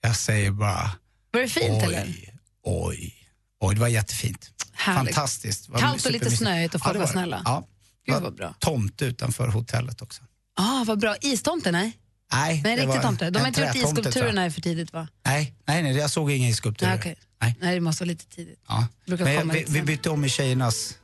jag 0.00 0.16
säger 0.16 0.50
bara, 0.50 0.90
Var 1.30 1.40
det 1.40 1.48
fint 1.48 1.70
oj, 1.70 1.94
eller? 1.94 2.14
oj, 2.62 3.14
oj, 3.60 3.74
det 3.74 3.80
var 3.80 3.88
jättefint. 3.88 4.50
Härligt. 4.72 5.14
Fantastiskt. 5.14 5.68
Var 5.68 5.78
Kallt 5.80 6.06
och 6.06 6.12
lite 6.12 6.30
snöigt 6.30 6.74
och 6.74 6.80
Ja, 6.80 6.84
folk 6.84 6.92
det 6.94 6.98
var 6.98 7.06
det. 7.06 7.12
snälla. 7.12 7.42
Ja. 7.44 7.66
Gud, 8.06 8.22
var 8.22 8.30
bra. 8.30 8.54
Tomt 8.58 9.02
utanför 9.02 9.48
hotellet 9.48 10.02
också. 10.02 10.22
Ah, 10.56 10.84
vad 10.86 10.98
bra. 10.98 11.16
Istomte, 11.20 11.72
nej? 11.72 11.98
Nej, 12.32 12.60
Nej, 12.64 12.76
det 12.76 12.82
riktigt 12.82 12.96
var 12.96 13.02
tomte. 13.02 13.30
De 13.30 13.38
har 13.38 13.48
inte 13.48 13.60
gjort 13.60 13.74
isskulpturerna 13.76 14.50
för 14.50 14.60
tidigt, 14.60 14.92
va? 14.92 15.08
Nej, 15.26 15.54
nej, 15.66 15.82
nej, 15.82 15.96
jag 15.96 16.10
såg 16.10 16.30
inga 16.30 16.48
iskulpturer. 16.48 16.90
Nej, 16.90 16.98
okej. 16.98 17.16
Nej. 17.40 17.56
Nej, 17.60 17.74
det 17.74 17.80
måste 17.80 18.04
vara 18.04 18.08
lite 18.08 18.26
tidigt. 18.26 18.58
Ja. 18.68 18.86
Men 19.06 19.48
vi, 19.48 19.64
vi 19.68 19.82
bytte 19.82 20.10
om 20.10 20.24
i 20.24 20.28
tjejernas, 20.28 20.94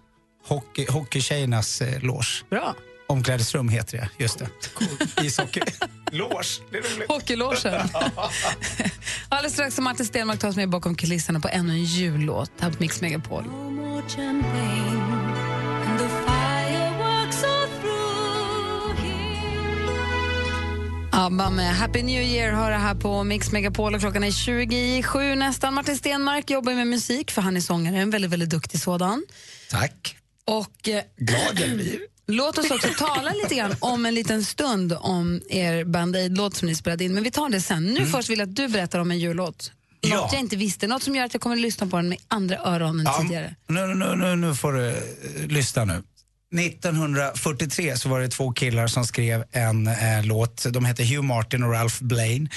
hockey, 0.46 0.86
hockeytjejernas 0.90 1.80
eh, 1.80 2.02
loge. 2.02 2.44
Bra. 2.50 2.76
Omklädningsrum 3.08 3.68
heter 3.68 3.96
det, 3.98 4.08
just 4.18 4.38
det. 4.38 4.48
Ishockey. 5.22 5.60
loge, 6.12 6.60
det 6.70 6.78
är 6.78 6.96
roligt. 6.96 7.08
Hockeylogen. 7.08 7.74
Alldeles 9.28 9.52
strax 9.52 9.72
ska 9.72 9.82
Martin 9.82 10.06
Stenmark 10.06 10.40
ta 10.40 10.48
oss 10.48 10.56
med 10.56 10.70
bakom 10.70 10.94
kulisserna 10.94 11.40
på 11.40 11.48
ännu 11.48 11.72
en 11.72 11.84
jullåt 11.84 12.50
här 12.60 12.70
på 12.70 12.76
Mix 12.80 13.00
Megapol. 13.00 13.44
ABBA 21.12 21.50
med 21.50 21.76
Happy 21.76 22.02
New 22.02 22.22
Year 22.22 22.52
har 22.52 22.70
det 22.70 22.76
här 22.76 22.94
på 22.94 23.24
Mix 23.24 23.52
Megapol 23.52 23.94
och 23.94 24.00
klockan 24.00 24.24
är 24.24 24.30
20 24.30 24.76
i 24.98 25.02
sju 25.02 25.34
nästan. 25.34 25.74
Martin 25.74 25.96
Stenmark 25.96 26.50
jobbar 26.50 26.72
med 26.72 26.86
musik 26.86 27.30
för 27.30 27.42
han 27.42 27.56
är 27.56 27.60
sångare, 27.60 27.96
en 27.96 28.10
väldigt, 28.10 28.30
väldigt 28.30 28.50
duktig 28.50 28.80
sådan. 28.80 29.24
Tack. 29.70 30.16
Och 30.44 30.88
eh, 30.88 31.02
Glad 31.16 31.60
jag 31.60 31.76
blir. 31.76 32.17
Låt 32.30 32.58
oss 32.58 32.70
också 32.70 32.88
tala 32.98 33.30
lite 33.42 33.54
grann 33.54 33.74
om 33.80 34.06
en 34.06 34.14
liten 34.14 34.44
stund 34.44 34.92
om 35.00 35.40
er 35.48 35.84
Band 35.84 36.16
Aid-låt 36.16 36.56
som 36.56 36.68
ni 36.68 36.74
spelade 36.74 37.04
in. 37.04 37.14
Men 37.14 37.22
vi 37.22 37.30
tar 37.30 37.48
det 37.48 37.60
sen. 37.60 37.84
Nu 37.86 38.06
först 38.06 38.30
vill 38.30 38.38
jag 38.38 38.48
att 38.48 38.56
du 38.56 38.68
berättar 38.68 38.98
om 38.98 39.10
en 39.10 39.18
jullåt. 39.18 39.72
Något 40.02 40.10
Ja. 40.12 40.28
jag 40.32 40.40
inte 40.40 40.56
visste, 40.56 40.86
något 40.86 41.02
som 41.02 41.14
gör 41.16 41.24
att 41.24 41.34
jag 41.34 41.40
kommer 41.40 41.56
att 41.56 41.62
lyssna 41.62 41.86
på 41.86 41.96
den 41.96 42.08
med 42.08 42.18
andra 42.28 42.56
öron 42.58 43.00
än 43.00 43.06
Ja, 43.06 43.18
tidigare. 43.22 43.54
nu, 43.66 43.80
nu, 43.86 44.16
nu, 44.16 44.36
nu 44.36 44.54
får 44.54 44.72
du 44.72 44.88
eh, 44.88 44.94
lyssna 45.48 45.84
nu. 45.84 46.02
1943 46.54 47.96
så 47.96 48.08
var 48.08 48.20
det 48.20 48.28
två 48.28 48.52
killar 48.52 48.86
som 48.86 49.04
skrev 49.06 49.44
en 49.52 49.86
eh, 49.86 50.22
låt. 50.24 50.66
De 50.70 50.84
hette 50.84 51.04
Hugh 51.04 51.22
Martin 51.22 51.62
och 51.62 51.72
Ralph 51.72 52.02
Blaine. 52.04 52.48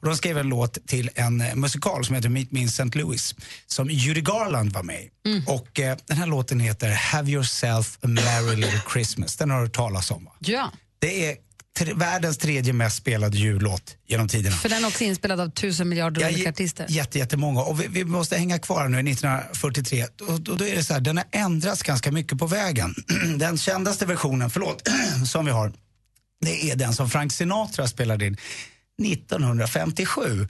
Och 0.00 0.06
de 0.06 0.16
skrev 0.16 0.38
en 0.38 0.48
låt 0.48 0.86
till 0.86 1.10
en 1.14 1.40
eh, 1.40 1.54
musikal 1.54 2.04
som 2.04 2.14
heter 2.14 2.28
Meet 2.28 2.52
Me 2.52 2.60
in 2.60 2.68
St. 2.68 2.98
Louis 2.98 3.34
som 3.66 3.90
Judy 3.90 4.20
Garland 4.20 4.72
var 4.72 4.82
med 4.82 5.00
i. 5.02 5.10
Och 5.46 5.80
eh, 5.80 5.96
den 6.06 6.16
här 6.16 6.26
låten 6.26 6.60
heter 6.60 6.90
Have 6.90 7.30
yourself 7.30 7.98
a 8.02 8.06
merry 8.08 8.56
little 8.56 8.80
Christmas. 8.92 9.36
Den 9.36 9.50
har 9.50 9.58
du 9.58 9.64
hört 9.64 9.74
talas 9.76 10.10
om 10.10 10.24
va? 10.24 10.32
Ja, 10.38 10.72
Det 10.98 11.26
är 11.26 11.36
tre, 11.80 11.94
världens 11.94 12.38
tredje 12.38 12.72
mest 12.72 12.96
spelade 12.96 13.36
jullåt 13.36 13.96
genom 14.06 14.28
tiderna. 14.28 14.56
för 14.56 14.68
den 14.68 14.84
är 14.84 14.88
också 14.88 15.04
inspelad 15.04 15.40
av 15.40 15.50
tusen 15.50 15.88
miljarder 15.88 16.28
olika 16.28 16.50
artister. 16.50 16.86
Jätte, 16.88 17.18
jättemånga. 17.18 17.60
Och 17.60 17.80
vi, 17.80 17.86
vi 17.88 18.04
måste 18.04 18.36
hänga 18.36 18.58
kvar 18.58 18.88
nu 18.88 19.10
1943. 19.10 20.06
Och, 20.28 20.40
då, 20.40 20.54
då 20.54 20.64
är 20.66 20.76
det 20.76 20.84
så 20.84 20.92
här, 20.92 21.00
den 21.00 21.16
har 21.16 21.26
ändrats 21.30 21.82
ganska 21.82 22.12
mycket 22.12 22.38
på 22.38 22.46
vägen. 22.46 22.94
den 23.36 23.58
kändaste 23.58 24.06
versionen, 24.06 24.50
förlåt, 24.50 24.88
som 25.26 25.44
vi 25.44 25.50
har, 25.50 25.72
det 26.40 26.70
är 26.70 26.76
den 26.76 26.92
som 26.92 27.10
Frank 27.10 27.32
Sinatra 27.32 27.88
spelade 27.88 28.26
in 28.26 28.36
1957. 29.04 30.48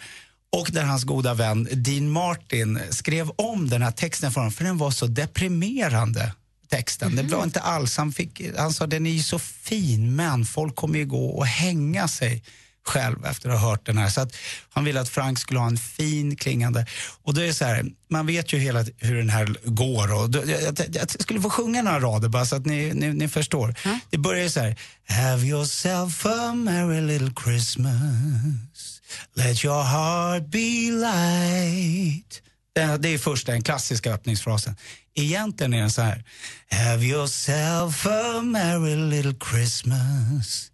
Och 0.53 0.69
där 0.73 0.85
hans 0.85 1.05
goda 1.05 1.35
vän 1.35 1.69
Dean 1.73 2.11
Martin 2.11 2.81
skrev 2.91 3.31
om 3.31 3.69
den 3.69 3.83
här 3.83 3.91
texten 3.91 4.33
för 4.33 4.41
honom, 4.41 4.53
för 4.53 4.65
den 4.65 4.79
var 4.79 4.91
så 4.91 5.07
deprimerande. 5.07 6.33
Texten. 6.71 7.17
Det 7.17 7.23
var 7.23 7.45
inte 7.45 7.61
alls, 7.61 7.97
han, 7.97 8.13
fick, 8.13 8.43
han 8.57 8.73
sa 8.73 8.87
den 8.87 9.07
är 9.07 9.11
ju 9.11 9.23
så 9.23 9.39
fin 9.39 10.17
men 10.17 10.45
folk 10.47 10.77
kommer 10.77 10.99
ju 10.99 11.07
gå 11.07 11.29
och 11.31 11.47
hänga 11.47 12.09
sig 12.09 12.43
själv 12.85 13.27
efter 13.27 13.51
att 13.51 13.61
ha 13.61 13.71
hört 13.71 13.87
den 13.87 13.99
här. 13.99 14.09
Så 14.09 14.21
att 14.21 14.37
han 14.71 14.85
ville 14.85 15.01
att 15.01 15.09
Frank 15.09 15.39
skulle 15.39 15.61
ha 15.61 15.67
en 15.67 15.77
fin 15.77 16.37
klingande. 16.37 16.87
Och 17.23 17.35
då 17.35 17.41
är 17.41 17.53
så 17.53 17.65
här, 17.65 17.85
man 18.09 18.27
vet 18.27 18.53
ju 18.53 18.59
hela 18.59 18.85
hur 18.99 19.17
den 19.17 19.31
här 19.31 19.57
går. 19.65 20.15
Och 20.15 20.31
då, 20.31 20.39
jag, 20.47 20.61
jag, 20.63 20.87
jag 20.93 21.11
skulle 21.11 21.41
få 21.41 21.51
sjunga 21.51 21.83
några 21.83 22.01
rader 22.01 22.29
bara 22.29 22.47
så 22.47 22.57
att 22.57 22.67
ni, 22.67 22.93
ni, 22.95 23.13
ni 23.13 23.29
förstår. 23.29 23.75
Det 24.11 24.19
börjar 24.19 24.49
så 24.49 24.61
här. 24.61 24.77
Have 25.09 25.47
yourself 25.47 26.27
a 26.27 26.55
merry 26.55 27.01
little 27.01 27.33
Christmas 27.45 29.01
Let 29.35 29.65
your 29.65 29.83
heart 29.83 30.47
be 30.47 30.91
light 30.91 32.43
det, 32.73 32.97
det 32.97 33.09
är 33.09 33.19
första, 33.19 33.53
den 33.53 33.63
klassiska 33.63 34.13
öppningsfrasen. 34.13 34.77
Egentligen 35.15 35.75
är 35.75 35.81
den 35.81 35.91
så 35.91 36.03
här. 36.03 36.25
Have 36.71 37.05
yourself 37.05 38.07
a 38.07 38.43
merry 38.43 38.97
little 38.97 39.35
Christmas 39.51 40.71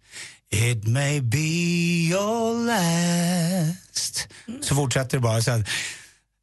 It 0.49 0.87
may 0.87 1.19
be 1.19 2.07
your 2.09 2.53
last. 2.65 4.27
Mm. 4.47 4.63
Så 4.63 4.75
fortsätter 4.75 5.17
det 5.17 5.21
bara 5.21 5.41
så 5.41 5.51
här. 5.51 5.69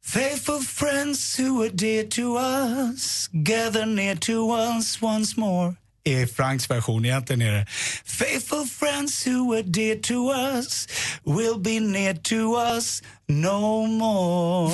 Faithful 0.03 0.61
friends 0.61 1.39
who 1.39 1.61
are 1.61 1.69
dear 1.69 2.03
to 2.03 2.37
us 2.37 3.29
gather 3.31 3.85
near 3.85 4.15
to 4.15 4.55
us 4.55 5.01
once 5.01 5.39
more. 5.39 5.75
I 6.05 6.27
Franks 6.27 6.69
version, 6.69 7.05
egentligen 7.05 7.41
är 7.41 7.51
det 7.51 7.65
Faithful 8.05 8.65
friends 8.65 9.27
who 9.27 9.53
are 9.53 9.63
dear 9.63 9.95
to 9.95 10.31
us 10.31 10.87
will 11.23 11.59
be 11.59 11.79
near 11.79 12.13
to 12.13 12.75
us 12.75 13.03
no 13.27 13.87
more. 13.87 14.73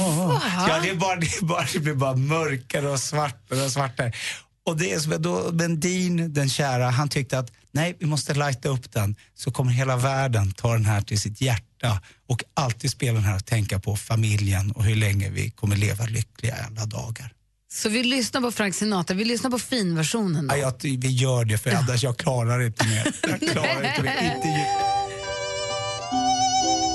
Ja, 0.67 0.79
det, 0.83 0.89
är 0.89 0.95
bara, 0.95 1.15
det, 1.15 1.25
är 1.25 1.45
bara, 1.45 1.67
det 1.73 1.79
blir 1.79 1.93
bara 1.93 2.15
mörkare 2.15 2.89
och 2.89 2.99
svartare 2.99 3.63
och 3.63 3.71
svartare. 3.71 4.11
Och 4.65 4.77
det 4.77 4.91
är 4.91 4.99
som 4.99 5.21
då, 5.21 5.49
men 5.53 5.79
Dean, 5.79 6.33
den 6.33 6.49
kära, 6.49 6.89
han 6.89 7.09
tyckte 7.09 7.39
att 7.39 7.51
nej, 7.71 7.95
vi 7.99 8.05
måste 8.05 8.33
lighta 8.33 8.69
upp 8.69 8.91
den 8.91 9.15
så 9.35 9.51
kommer 9.51 9.71
hela 9.71 9.97
världen 9.97 10.51
ta 10.51 10.73
den 10.73 10.85
här 10.85 11.01
till 11.01 11.19
sitt 11.19 11.41
hjärta 11.41 12.01
och 12.27 12.43
alltid 12.53 12.91
spela 12.91 13.13
den 13.13 13.23
här 13.23 13.35
och 13.35 13.45
tänka 13.45 13.79
på 13.79 13.95
familjen 13.95 14.71
och 14.71 14.83
hur 14.83 14.95
länge 14.95 15.29
vi 15.29 15.49
kommer 15.49 15.75
leva 15.75 16.05
lyckliga 16.05 16.55
alla 16.55 16.85
dagar. 16.85 17.33
Så 17.73 17.89
vi 17.89 18.03
lyssnar 18.03 18.41
på 18.41 18.51
Frank 18.51 18.75
Sinatra, 18.75 19.15
vi 19.15 19.25
lyssnar 19.25 19.49
på 19.49 19.59
finversionen 19.59 20.47
då. 20.47 20.55
Ja, 20.55 20.59
jag, 20.81 20.97
vi 20.97 21.07
gör 21.07 21.45
det 21.45 21.57
för 21.57 21.69
annars 21.69 22.03
jag 22.03 22.17
klarar 22.17 22.61
inte 22.61 22.85
mer. 22.87 23.13
Jag 23.29 23.51
klarar 23.51 23.83
inte 23.89 24.03
mer. 24.03 24.35
Inte 24.35 24.47
ju. 24.47 24.63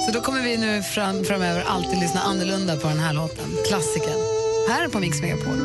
Så 0.06 0.12
då 0.12 0.20
kommer 0.20 0.42
vi 0.42 0.56
nu 0.56 0.82
fram, 0.82 1.24
framöver 1.24 1.62
alltid 1.62 1.98
lyssna 2.00 2.20
annorlunda 2.20 2.76
på 2.76 2.88
den 2.88 2.98
här 2.98 3.12
låten, 3.12 3.50
klassikern. 3.68 4.20
Här 4.68 4.88
på 4.88 5.00
Mix 5.00 5.20
Megapol. 5.20 5.56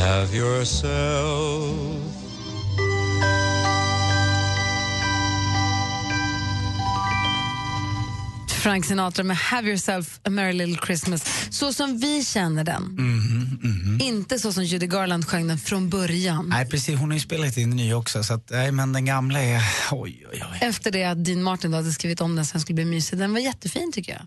Have 0.00 0.36
yourself 0.36 1.93
Frank 8.64 8.84
Sinatra 8.84 9.24
med 9.24 9.36
Have 9.36 9.68
yourself 9.68 10.20
a 10.22 10.30
merry 10.30 10.52
little 10.52 10.76
Christmas. 10.86 11.24
Så 11.50 11.72
som 11.72 11.98
vi 11.98 12.24
känner 12.24 12.64
den. 12.64 12.82
Mm. 12.82 13.13
Inte 14.04 14.38
så 14.38 14.52
som 14.52 14.64
Judy 14.64 14.86
Garland 14.86 15.26
sjöng 15.28 15.46
den 15.48 15.58
från 15.58 15.90
början. 15.90 16.48
Nej, 16.48 16.66
precis. 16.68 16.98
Hon 16.98 17.10
har 17.10 17.14
ju 17.14 17.20
spelat 17.20 17.56
in 17.56 17.70
ny 17.70 17.94
också, 17.94 18.22
så 18.24 18.34
att, 18.34 18.50
nej, 18.50 18.72
men 18.72 18.92
den 18.92 19.04
gamla 19.04 19.42
är... 19.42 19.62
Oj, 19.92 20.26
oj, 20.32 20.42
oj. 20.52 20.58
Efter 20.60 20.90
det 20.90 21.04
att 21.04 21.24
Dean 21.24 21.42
Martin 21.42 21.70
då 21.70 21.76
hade 21.76 21.92
skrivit 21.92 22.20
om 22.20 22.36
den 22.36 22.46
så 22.46 22.52
den 22.52 22.60
skulle 22.60 22.74
bli 22.74 22.84
mysig. 22.84 23.18
Den 23.18 23.32
var 23.32 23.40
jättefin 23.40 23.92
tycker 23.92 24.12
jag. 24.12 24.22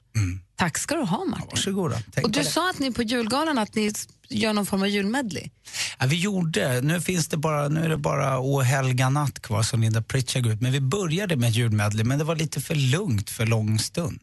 Tack 0.55 0.77
ska 0.77 0.95
du 0.95 1.01
ha 1.03 1.25
Martin. 1.25 1.47
Varsågoda. 1.51 1.97
Tänk 2.13 2.25
Och 2.25 2.31
du 2.31 2.39
det. 2.39 2.45
sa 2.45 2.69
att 2.69 2.79
ni 2.79 2.93
på 2.93 3.03
julgalan 3.03 3.57
att 3.57 3.75
ni 3.75 3.91
gör 4.29 4.53
någon 4.53 4.65
form 4.65 4.81
av 4.81 4.87
julmedley. 4.87 5.49
Ja, 5.99 6.05
vi 6.05 6.19
gjorde, 6.19 6.81
nu, 6.81 7.01
finns 7.01 7.27
det 7.27 7.37
bara, 7.37 7.67
nu 7.67 7.85
är 7.85 7.89
det 7.89 7.97
bara 7.97 8.39
O 8.39 8.61
helga 8.61 9.09
natt 9.09 9.41
kvar 9.41 9.63
som 9.63 9.81
Linda 9.81 10.01
Pritchard 10.01 10.43
går 10.43 10.53
ut 10.53 10.61
Men 10.61 10.71
vi 10.71 10.81
började 10.81 11.35
med 11.35 11.51
julmedley, 11.51 12.03
men 12.03 12.17
det 12.17 12.23
var 12.23 12.35
lite 12.35 12.61
för 12.61 12.75
lugnt 12.75 13.29
för 13.29 13.45
lång 13.45 13.79
stund. 13.79 14.19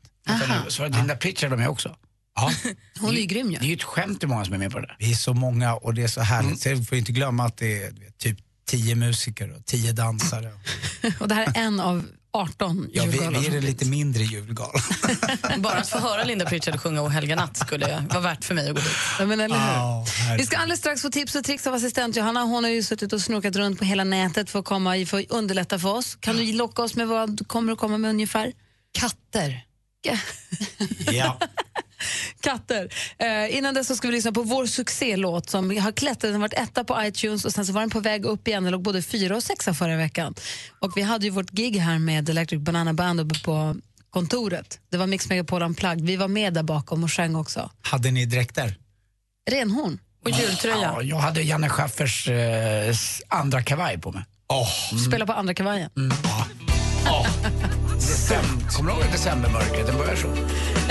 Så 0.69 0.83
var 0.83 0.89
Linda 0.89 1.17
Pritchard 1.17 1.59
med 1.59 1.69
också? 1.69 1.97
Ja. 2.35 2.53
Hon 3.01 3.17
är 3.17 3.21
ju 3.21 3.27
grym 3.27 3.51
ju. 3.51 3.59
Det 3.59 3.65
är 3.65 3.69
ju 3.69 3.75
ett 3.75 3.83
skämt 3.83 4.23
hur 4.23 4.29
många 4.29 4.45
som 4.45 4.55
är 4.55 4.59
med 4.59 4.73
på 4.73 4.81
det. 4.81 4.97
Vi 4.99 5.11
är 5.11 5.17
så 5.17 5.35
många 5.35 5.75
och 5.75 5.95
det 5.95 6.03
är 6.03 6.09
så 6.09 6.21
härligt. 6.21 6.67
Mm. 6.67 6.77
Så 6.77 6.81
vi 6.81 6.87
får 6.87 6.99
inte 6.99 7.13
glömma 7.13 7.45
att 7.45 7.57
det 7.57 7.83
är 7.83 7.93
typ 8.19 8.39
tio 8.67 8.95
musiker 8.95 9.57
och 9.57 9.67
tio 9.67 9.93
dansare. 9.93 10.51
Och 11.21 11.29
det 11.29 11.35
här 11.35 11.47
är 11.47 11.53
en 11.61 11.81
av 11.81 12.05
18 12.33 12.91
Ja, 12.93 13.05
vi, 13.05 13.11
julgalor. 13.11 13.41
vi 13.41 13.47
är 13.47 13.51
det 13.51 13.61
lite 13.61 13.85
mindre 13.85 14.23
julgal. 14.23 14.71
Bara 15.59 15.75
att 15.75 15.89
få 15.89 15.99
höra 15.99 16.25
Linda 16.25 16.45
Pritchard 16.45 16.81
sjunga 16.81 17.03
O 17.03 17.09
helga 17.09 17.37
natt 17.37 17.57
skulle 17.57 18.07
vara 18.09 18.21
värt 18.21 18.45
för 18.45 18.55
mig 18.55 18.69
att 18.69 18.75
gå 18.75 18.81
dit. 18.81 18.91
Ja, 19.19 19.27
men 19.27 19.41
eller 19.41 19.55
hur? 19.55 19.63
Herregud. 19.65 20.41
Vi 20.41 20.47
ska 20.47 20.57
alldeles 20.57 20.81
strax 20.81 21.03
få 21.03 21.11
tips 21.11 21.35
och 21.35 21.45
tricks 21.45 21.67
av 21.67 21.75
assistent 21.75 22.17
Johanna. 22.17 22.43
Hon 22.43 22.65
har 22.65 22.71
ju 22.71 22.83
suttit 22.83 23.13
och 23.13 23.21
snokat 23.21 23.57
runt 23.57 23.79
på 23.79 23.85
hela 23.85 24.05
nätet 24.05 24.51
för 24.51 24.59
att, 24.59 24.65
komma, 24.65 25.07
för 25.07 25.19
att 25.19 25.31
underlätta 25.31 25.79
för 25.79 25.89
oss. 25.89 26.17
Kan 26.21 26.37
du 26.37 26.53
locka 26.53 26.83
oss 26.83 26.95
med 26.97 27.09
vad 27.09 27.37
du 27.37 27.45
kommer 27.45 27.73
att 27.73 27.79
komma 27.79 27.99
med 27.99 28.11
ungefär? 28.11 28.53
Katter. 28.93 29.65
ja. 31.13 31.39
Katter. 32.41 32.93
Eh, 33.19 33.57
innan 33.57 33.75
dess 33.75 33.87
så 33.87 33.97
ska 33.97 34.09
vi 34.09 34.15
lyssna 34.15 34.33
på 34.33 34.43
vår 34.43 34.67
succélåt 34.67 35.51
som 35.51 35.79
har 35.79 35.93
klättrat. 35.93 36.21
Den 36.21 36.33
har 36.33 36.41
varit 36.41 36.55
etta 36.55 36.85
på 36.85 37.05
iTunes 37.05 37.45
och 37.45 37.53
sen 37.53 37.67
så 37.67 37.73
var 37.73 37.81
den 37.81 37.91
på 37.91 38.01
väg 38.01 38.25
upp 38.25 38.49
igen. 38.49 38.63
Den 38.63 38.73
låg 38.73 38.83
både 38.83 39.03
fyra 39.03 39.37
och 39.37 39.43
sexa 39.43 39.75
förra 39.75 39.97
veckan. 39.97 40.35
Och 40.79 40.97
vi 40.97 41.03
hade 41.03 41.25
ju 41.25 41.31
vårt 41.31 41.51
gig 41.51 41.77
här 41.77 41.99
med 41.99 42.29
Electric 42.31 42.61
Banana 42.61 42.93
Band 42.93 43.21
uppe 43.21 43.41
på 43.45 43.77
kontoret. 44.11 44.81
Det 44.91 44.97
var 44.97 45.07
Mix 45.07 45.29
Megapol 45.29 45.63
Unplugged. 45.63 46.07
Vi 46.07 46.17
var 46.17 46.29
med 46.29 46.55
där 46.55 46.63
bakom 46.63 47.05
och 47.05 47.13
sjöng 47.13 47.37
också. 47.37 47.71
Hade 47.83 48.11
ni 48.11 48.27
dräkter? 48.27 48.75
Renhorn. 49.51 49.99
Och 50.25 50.31
jultröja. 50.31 50.77
Ja, 50.83 51.03
jag 51.03 51.17
hade 51.17 51.43
Janne 51.43 51.69
Schaffers 51.69 52.29
eh, 52.29 52.95
andra 53.29 53.63
kavaj 53.63 53.99
på 53.99 54.13
mig. 54.13 54.25
Oh. 54.49 54.99
Spela 55.09 55.27
på 55.27 55.33
andra 55.33 55.55
kavajen. 55.55 55.91
December, 58.25 58.73
kommer 58.73 58.91
du 58.91 58.97
ihåg 58.97 59.13
decembermörkret? 59.13 59.87
Den 59.87 59.97
börjar 59.97 60.17
så. 60.17 60.29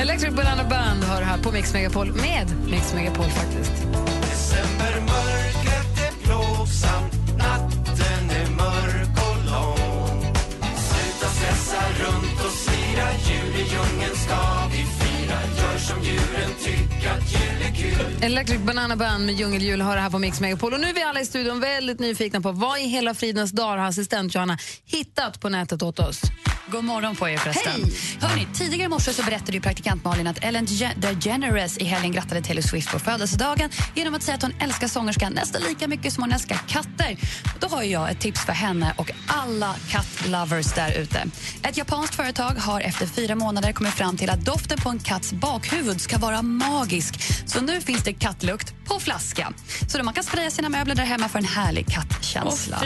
Electric 0.02 0.34
Banana 0.34 0.64
Band 0.64 1.04
har 1.04 1.20
det 1.20 1.26
här 1.26 1.38
på 1.38 1.52
Mix 1.52 1.74
Megapol 1.74 2.14
med 2.14 2.48
Mix 2.72 2.94
Megapol 2.94 3.26
faktiskt. 3.26 3.72
Decembermörkret 4.22 5.94
är 6.08 6.14
plågsamt 6.26 7.14
Natten 7.38 8.24
är 8.42 8.50
mörk 8.62 9.16
och 9.28 9.38
lång 9.52 10.20
Sluta 10.88 11.28
stressa 11.36 11.82
runt 12.04 12.40
och 12.46 12.52
slira 12.64 13.08
Jul 13.28 13.56
i 13.56 13.64
djungeln 13.72 14.16
ska 14.26 14.42
vi 14.72 14.84
fira 15.00 15.38
Gör 15.58 15.78
som 15.78 16.04
djuren 16.04 16.52
tycker 16.64 17.10
att 17.12 17.32
jul 17.32 17.53
Electric 18.22 18.60
Banana 18.62 18.96
Band 18.96 19.26
med 19.26 19.36
Djungeljul 19.36 19.82
har 19.82 19.96
det 19.96 20.02
här 20.02 20.10
på 20.10 20.20
Mix 20.20 20.40
Megapol. 20.40 20.74
Och 20.74 20.80
nu 20.80 20.88
är 20.90 20.94
vi 20.94 21.04
alla 21.04 21.22
i 21.22 21.26
studion 21.26 21.60
väldigt 21.60 22.00
nyfikna 22.00 22.42
på 22.42 22.52
vad 22.52 22.80
i 22.80 22.84
hela 22.84 23.14
fridens 23.14 23.52
dag 23.52 23.68
har 23.68 23.78
assistent 23.78 24.36
Johanna 24.36 24.58
hittat 24.86 25.40
på 25.40 25.50
nätet 25.50 25.82
åt 25.84 26.00
oss. 26.00 26.22
God 26.68 26.84
morgon 26.84 27.16
på 27.16 27.30
er 27.30 27.38
förresten. 27.38 27.72
Hej! 27.72 27.94
Hörrni, 28.22 28.48
tidigare 28.54 28.86
i 28.86 28.90
morse 28.90 29.14
så 29.14 29.24
berättade 29.24 29.52
ju 29.52 29.62
praktikant 29.62 30.04
Malin 30.04 30.28
att 30.28 30.44
Ellen 30.44 30.66
Ge- 30.66 30.94
DeGeneres 30.98 31.78
i 31.78 31.84
helgen 31.84 32.12
grattade 32.12 32.42
Taylor 32.42 32.62
Swift 32.62 32.92
på 32.92 33.00
födelsedagen 33.00 33.70
genom 33.96 34.14
att 34.16 34.24
säga 34.24 34.36
att 34.36 34.42
hon 34.42 34.54
älskar 34.60 34.88
sångerskan 34.88 35.34
nästan 35.34 35.62
lika 35.62 35.88
mycket 35.88 36.14
som 36.14 36.24
hon 36.24 36.32
älskar 36.32 36.60
katter. 36.68 37.18
Då 37.60 37.68
har 37.68 37.84
jag 37.84 38.12
ett 38.12 38.20
tips 38.20 38.46
för 38.46 38.54
henne 38.54 38.94
och 38.98 39.12
alla 39.28 39.76
kattlovers 39.90 40.74
där 40.74 40.92
ute. 40.98 41.26
Ett 41.64 41.78
japanskt 41.78 42.16
företag 42.16 42.52
har 42.52 42.82
efter 42.82 43.06
fyra 43.08 43.36
månader 43.36 43.72
kommit 43.74 43.94
fram 43.94 44.18
till 44.18 44.30
att 44.30 44.46
doften 44.46 44.78
på 44.78 44.90
en 44.90 45.00
katts 45.00 45.34
bakhuvud 45.34 46.02
ska 46.02 46.18
vara 46.18 46.42
magisk. 46.42 47.22
Så 47.46 47.62
nu 47.62 47.73
nu 47.74 47.82
finns 47.82 48.04
det 48.04 48.14
kattlukt 48.14 48.74
på 48.86 49.00
flaska. 49.00 49.54
Så 49.88 49.98
då 49.98 50.04
man 50.04 50.14
kan 50.14 50.24
spraya 50.24 50.50
sina 50.50 50.70
möbler 50.70 50.96
där 50.96 51.04
hemma 51.04 51.30
för 51.30 51.40
en 51.40 51.46
härlig 51.46 51.88
kattkänsla. 51.88 52.82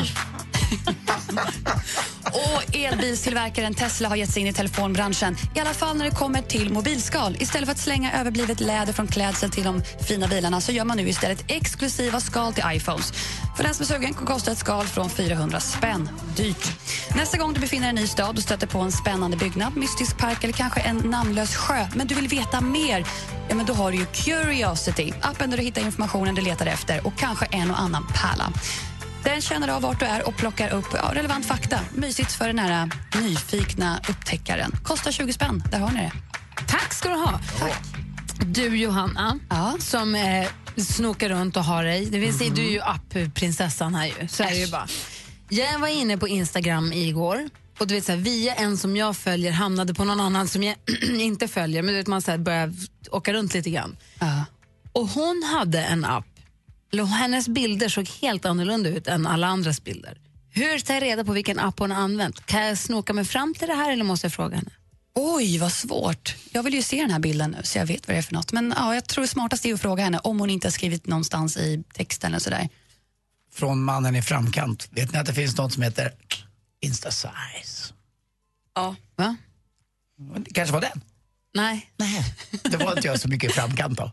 Och 2.25 2.75
elbilstillverkaren 2.75 3.73
Tesla 3.73 4.09
har 4.09 4.15
gett 4.15 4.29
sig 4.29 4.41
in 4.41 4.47
i 4.47 4.53
telefonbranschen. 4.53 5.37
I 5.55 5.59
alla 5.59 5.73
fall 5.73 5.97
när 5.97 6.05
det 6.05 6.11
kommer 6.11 6.41
till 6.41 6.73
mobilskal. 6.73 7.37
Istället 7.39 7.67
för 7.67 7.71
att 7.71 7.79
slänga 7.79 8.19
överblivet 8.19 8.59
läder 8.59 8.93
från 8.93 9.07
klädsel 9.07 9.49
till 9.49 9.63
de 9.63 9.83
fina 10.07 10.27
bilarna 10.27 10.61
så 10.61 10.71
gör 10.71 10.85
man 10.85 10.97
nu 10.97 11.09
istället 11.09 11.43
exklusiva 11.47 12.19
skal 12.19 12.53
till 12.53 12.63
iPhones. 12.67 13.13
För 13.57 13.63
den 13.63 13.73
som 13.73 13.83
är 13.83 13.87
sugen 13.87 14.13
kostar 14.13 14.51
ett 14.51 14.57
skal 14.57 14.85
från 14.85 15.09
400 15.09 15.59
spänn. 15.59 16.09
Dyrt. 16.35 16.71
Nästa 17.15 17.37
gång 17.37 17.53
du 17.53 17.59
befinner 17.59 17.81
dig 17.81 17.95
i 17.95 17.97
en 17.97 18.03
ny 18.03 18.07
stad 18.07 18.37
och 18.37 18.43
stöter 18.43 18.67
på 18.67 18.79
en 18.79 18.91
spännande 18.91 19.37
byggnad, 19.37 19.77
mystisk 19.77 20.17
park 20.17 20.43
eller 20.43 20.53
kanske 20.53 20.79
en 20.79 20.97
namnlös 20.97 21.55
sjö, 21.55 21.87
men 21.95 22.07
du 22.07 22.15
vill 22.15 22.27
veta 22.27 22.61
mer, 22.61 23.05
ja, 23.49 23.55
men 23.55 23.65
då 23.65 23.73
har 23.73 23.91
du 23.91 23.97
ju 23.97 24.05
Curiosity, 24.05 25.13
appen 25.21 25.49
där 25.49 25.57
du 25.57 25.63
hittar 25.63 25.81
informationen 25.81 26.35
du 26.35 26.41
letar 26.41 26.65
efter 26.65 27.07
och 27.07 27.13
kanske 27.17 27.45
en 27.45 27.71
och 27.71 27.79
annan 27.79 28.07
pärla. 28.13 28.51
Den 29.27 29.41
känner 29.41 29.67
av 29.67 29.81
vart 29.81 29.99
du 29.99 30.05
är 30.05 30.27
och 30.27 30.35
plockar 30.35 30.73
upp 30.73 30.85
ja, 30.93 31.11
relevant 31.13 31.45
fakta. 31.45 31.79
Mysigt 31.95 32.31
för 32.31 32.47
den 32.47 32.59
här 32.59 32.89
nyfikna 33.21 33.99
upptäckaren. 34.09 34.71
Kostar 34.83 35.11
20 35.11 35.33
spänn. 35.33 35.63
Där 35.71 35.79
har 35.79 35.91
ni 35.91 35.99
det. 35.99 36.11
Tack 36.67 36.93
ska 36.93 37.09
du 37.09 37.15
ha. 37.15 37.39
Du 38.45 38.77
Johanna, 38.77 39.39
som 39.79 40.15
eh, 40.15 40.47
snokar 40.77 41.29
runt 41.29 41.57
och 41.57 41.63
har 41.63 41.83
dig. 41.83 42.05
Det 42.05 42.19
vill 42.19 42.37
säga, 42.37 42.53
Du 42.53 42.65
är 42.65 42.69
ju 42.69 42.81
appprinsessan 42.81 43.95
här 43.95 44.05
ju. 44.05 44.27
Så 44.27 44.43
är 44.43 44.49
det 44.49 44.55
ju 44.55 44.67
bara. 44.67 44.87
Jag 45.49 45.79
var 45.79 45.87
inne 45.87 46.17
på 46.17 46.27
Instagram 46.27 46.93
igår 46.93 47.49
och 47.79 47.87
du 47.87 47.95
vet 47.95 48.05
så 48.05 48.11
här, 48.11 48.19
via 48.19 48.53
en 48.53 48.77
som 48.77 48.95
jag 48.95 49.17
följer 49.17 49.51
hamnade 49.51 49.93
på 49.93 50.03
någon 50.03 50.19
annan 50.19 50.47
som 50.47 50.63
jag 50.63 50.75
inte 51.19 51.47
följer. 51.47 51.81
Men 51.81 51.93
du 51.93 51.97
vet 51.97 52.07
man 52.07 52.21
så 52.21 52.31
här, 52.31 52.37
börjar 52.37 52.73
åka 53.11 53.33
runt 53.33 53.53
lite 53.53 53.69
grann. 53.69 53.97
Och 54.91 55.07
hon 55.07 55.43
hade 55.43 55.83
en 55.83 56.05
app. 56.05 56.25
Hennes 56.91 57.47
bilder 57.47 57.89
såg 57.89 58.07
helt 58.07 58.45
annorlunda 58.45 58.89
ut 58.89 59.07
än 59.07 59.27
alla 59.27 59.47
andras 59.47 59.83
bilder. 59.83 60.17
Hur 60.49 60.79
tar 60.79 60.93
jag 60.93 61.03
reda 61.03 61.25
på 61.25 61.31
vilken 61.33 61.59
app 61.59 61.79
hon 61.79 61.91
har 61.91 62.01
använt? 62.01 62.45
Kan 62.45 62.65
jag 62.65 62.77
snoka 62.77 63.13
mig 63.13 63.25
fram 63.25 63.53
till 63.53 63.67
det 63.67 63.73
här 63.73 63.91
eller 63.91 64.03
måste 64.03 64.25
jag 64.25 64.33
fråga 64.33 64.55
henne? 64.55 64.71
Oj, 65.13 65.57
vad 65.57 65.71
svårt. 65.71 66.35
Jag 66.51 66.63
vill 66.63 66.73
ju 66.73 66.81
se 66.81 67.01
den 67.01 67.11
här 67.11 67.19
bilden 67.19 67.51
nu 67.51 67.63
så 67.63 67.77
jag 67.77 67.85
vet 67.85 68.07
vad 68.07 68.15
det 68.15 68.17
är 68.17 68.21
för 68.21 68.33
något. 68.33 68.51
Men 68.51 68.73
ja, 68.77 68.93
jag 68.93 69.05
tror 69.07 69.21
det 69.21 69.27
smartaste 69.27 69.69
är 69.69 69.73
att 69.73 69.81
fråga 69.81 70.03
henne 70.03 70.19
om 70.19 70.39
hon 70.39 70.49
inte 70.49 70.67
har 70.67 70.71
skrivit 70.71 71.07
någonstans 71.07 71.57
i 71.57 71.83
texten 71.93 72.31
eller 72.31 72.39
sådär. 72.39 72.69
Från 73.53 73.83
mannen 73.83 74.15
i 74.15 74.21
framkant. 74.21 74.87
Vet 74.91 75.13
ni 75.13 75.19
att 75.19 75.25
det 75.25 75.33
finns 75.33 75.57
något 75.57 75.73
som 75.73 75.83
heter 75.83 76.11
Instasize? 76.81 77.93
Ja. 78.75 78.95
Va? 79.15 79.35
Det 80.37 80.53
kanske 80.53 80.73
var 80.73 80.81
den? 80.81 81.01
Nej. 81.53 81.91
Nej. 81.97 82.35
Det 82.63 82.77
var 82.77 82.95
inte 82.95 83.07
jag 83.07 83.19
så 83.19 83.27
mycket 83.27 83.51
i 83.51 83.53
framkant 83.53 83.97
då. 83.97 84.11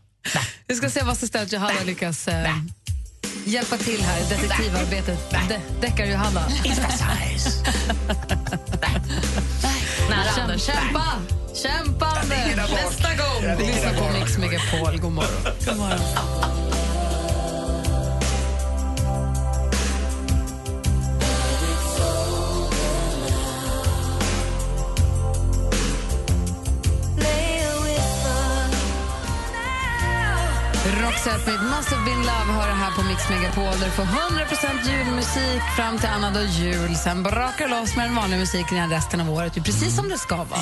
Vi 0.67 0.75
ska 0.75 0.89
se 0.89 1.01
vad 1.03 1.11
assistent 1.11 1.51
Johanna 1.51 1.83
lyckas 1.85 2.27
eh, 2.27 2.55
hjälpa 3.45 3.77
till 3.77 4.01
här 4.01 4.19
i 4.21 4.23
detektivarbetet. 4.23 5.19
De, 5.49 5.87
Deckar-Johanna. 5.87 6.43
Nära, 10.09 10.33
Kämpa, 10.35 10.57
kämpa! 10.57 11.03
Kämpa, 11.63 12.05
Anders! 12.05 12.71
Nästa 12.71 13.09
gång. 13.15 13.57
Du 13.57 13.65
lyssnar 13.65 13.93
på 13.93 14.19
Mix 14.19 14.37
Megapol. 14.37 14.97
God 14.99 15.11
morgon. 15.11 15.53
God 15.65 15.77
morgon. 15.77 16.74
Roxette 31.15 31.51
med 31.51 31.63
Must 31.63 31.89
have 31.89 32.05
been 32.05 32.17
love 32.17 32.67
det 32.67 32.73
här 32.73 32.91
på 32.91 33.03
Mix 33.03 33.29
Megapol 33.29 33.79
där 33.79 33.85
du 33.85 33.91
får 33.91 34.03
100% 34.03 34.89
julmusik 34.89 35.61
fram 35.75 35.99
till 35.99 36.09
annandag 36.09 36.43
jul. 36.43 36.95
Sen 36.95 37.23
brakar 37.23 37.67
det 37.67 37.79
loss 37.79 37.95
med 37.95 38.05
den 38.05 38.15
vanliga 38.15 38.39
musiken 38.39 38.77
igen 38.77 38.89
resten 38.89 39.21
av 39.21 39.29
året. 39.29 39.53
Det 39.53 39.59
är 39.59 39.63
precis 39.63 39.95
som 39.95 40.09
det 40.09 40.17
ska 40.17 40.35
vara. 40.35 40.61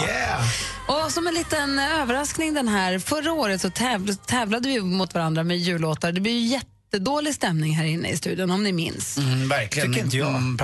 Och 0.88 1.12
som 1.12 1.28
en 1.28 1.34
liten 1.34 1.80
överraskning 1.80 2.54
den 2.54 2.68
här, 2.68 3.00
förra 3.00 3.32
året 3.32 3.62
så 3.62 3.70
tävl 3.70 4.16
tävlade 4.16 4.70
vi 4.70 4.82
mot 4.82 5.14
varandra 5.14 5.44
med 5.44 5.58
jullåtar. 5.58 6.12
Det 6.12 6.22
blir 6.22 6.34
ju 6.34 6.48
jättedålig 6.48 7.36
stämning 7.36 7.76
här 7.76 7.86
inne 7.86 8.10
i 8.10 8.18
studion, 8.18 8.52
om 8.52 8.64
ni 8.64 8.74
minns. 8.74 9.18
Mm, 9.18 9.50
verkligen. 9.50 9.88
Tycker 9.94 10.06
inte 10.06 10.18
jag. 10.18 10.30
Mm, 10.30 10.58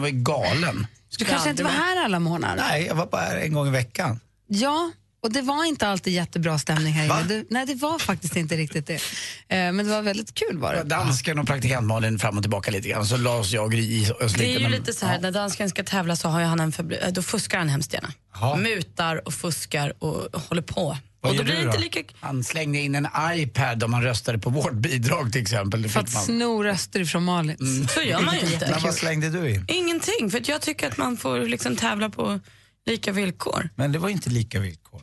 var 0.00 0.08
ju 0.08 0.12
galen. 0.22 0.86
Du 1.18 1.24
kanske 1.24 1.50
inte 1.50 1.62
var 1.64 1.70
här 1.70 2.04
alla 2.04 2.20
månader? 2.20 2.64
Nej, 2.68 2.86
jag 2.86 2.94
var 2.94 3.06
bara 3.06 3.22
här 3.22 3.36
en 3.36 3.52
gång 3.52 3.68
i 3.68 3.70
veckan. 3.70 4.20
Ja, 4.46 4.90
och 5.26 5.32
det 5.32 5.42
var 5.42 5.64
inte 5.64 5.88
alltid 5.88 6.12
jättebra 6.12 6.58
stämning 6.58 6.92
här 6.92 7.04
inne. 7.04 7.22
Det, 7.34 7.44
nej, 7.50 7.66
det 7.66 7.74
var 7.74 7.98
faktiskt 7.98 8.36
inte 8.36 8.56
riktigt 8.56 8.86
det. 8.86 8.94
Eh, 8.94 9.00
men 9.48 9.76
det 9.76 9.84
var 9.84 10.02
väldigt 10.02 10.34
kul 10.34 10.58
var 10.58 10.74
det. 10.74 10.82
Dansken 10.82 11.38
och 11.38 11.46
praktikant 11.46 11.86
Malin 11.86 12.18
fram 12.18 12.36
och 12.36 12.42
tillbaka 12.42 12.70
lite 12.70 12.88
grann. 12.88 13.06
Så 13.06 13.16
la 13.16 13.36
oss 13.36 13.52
jag 13.52 13.64
och 13.64 13.72
Gry 13.72 13.82
i 13.82 14.10
oss 14.10 14.16
Det 14.18 14.24
är 14.24 14.28
lite. 14.28 14.42
ju 14.44 14.60
men- 14.60 14.70
lite 14.70 14.92
så 14.92 15.06
här, 15.06 15.20
när 15.20 15.30
dansken 15.30 15.70
ska 15.70 15.84
tävla 15.84 16.16
så 16.16 16.28
har 16.28 16.40
han 16.42 16.60
en 16.60 16.72
förbru- 16.72 17.10
då 17.10 17.22
fuskar 17.22 17.58
han 17.58 17.68
hemskt 17.68 17.92
gärna. 17.92 18.12
Ja. 18.40 18.56
Mutar 18.56 19.26
och 19.26 19.34
fuskar 19.34 19.92
och 20.04 20.40
håller 20.48 20.62
på. 20.62 20.96
Vad 21.20 21.38
och 21.40 21.44
då 21.46 21.52
då? 21.72 21.78
lika... 21.78 22.00
Han 22.20 22.44
slängde 22.44 22.78
in 22.78 22.94
en 22.94 23.08
iPad 23.34 23.82
om 23.82 23.90
man 23.90 24.02
röstade 24.02 24.38
på 24.38 24.50
vårt 24.50 24.72
bidrag 24.72 25.32
till 25.32 25.42
exempel. 25.42 25.88
För 25.88 26.00
att 26.00 26.14
man. 26.14 26.22
sno 26.24 26.62
röster 26.62 27.00
ifrån 27.00 27.24
Malins. 27.24 27.60
Mm. 27.60 27.88
Så 27.88 28.00
gör 28.02 28.20
man 28.20 28.34
ju 28.34 28.40
inte. 28.40 28.68
Men 28.70 28.82
vad 28.82 28.94
slängde 28.94 29.30
du 29.30 29.50
in? 29.50 29.64
Ingenting, 29.68 30.30
för 30.30 30.38
att 30.40 30.48
jag 30.48 30.60
tycker 30.62 30.86
att 30.88 30.96
man 30.96 31.16
får 31.16 31.40
liksom 31.40 31.76
tävla 31.76 32.10
på 32.10 32.40
lika 32.86 33.12
villkor. 33.12 33.68
Men 33.74 33.92
det 33.92 33.98
var 33.98 34.08
inte 34.08 34.30
lika 34.30 34.60
villkor. 34.60 35.02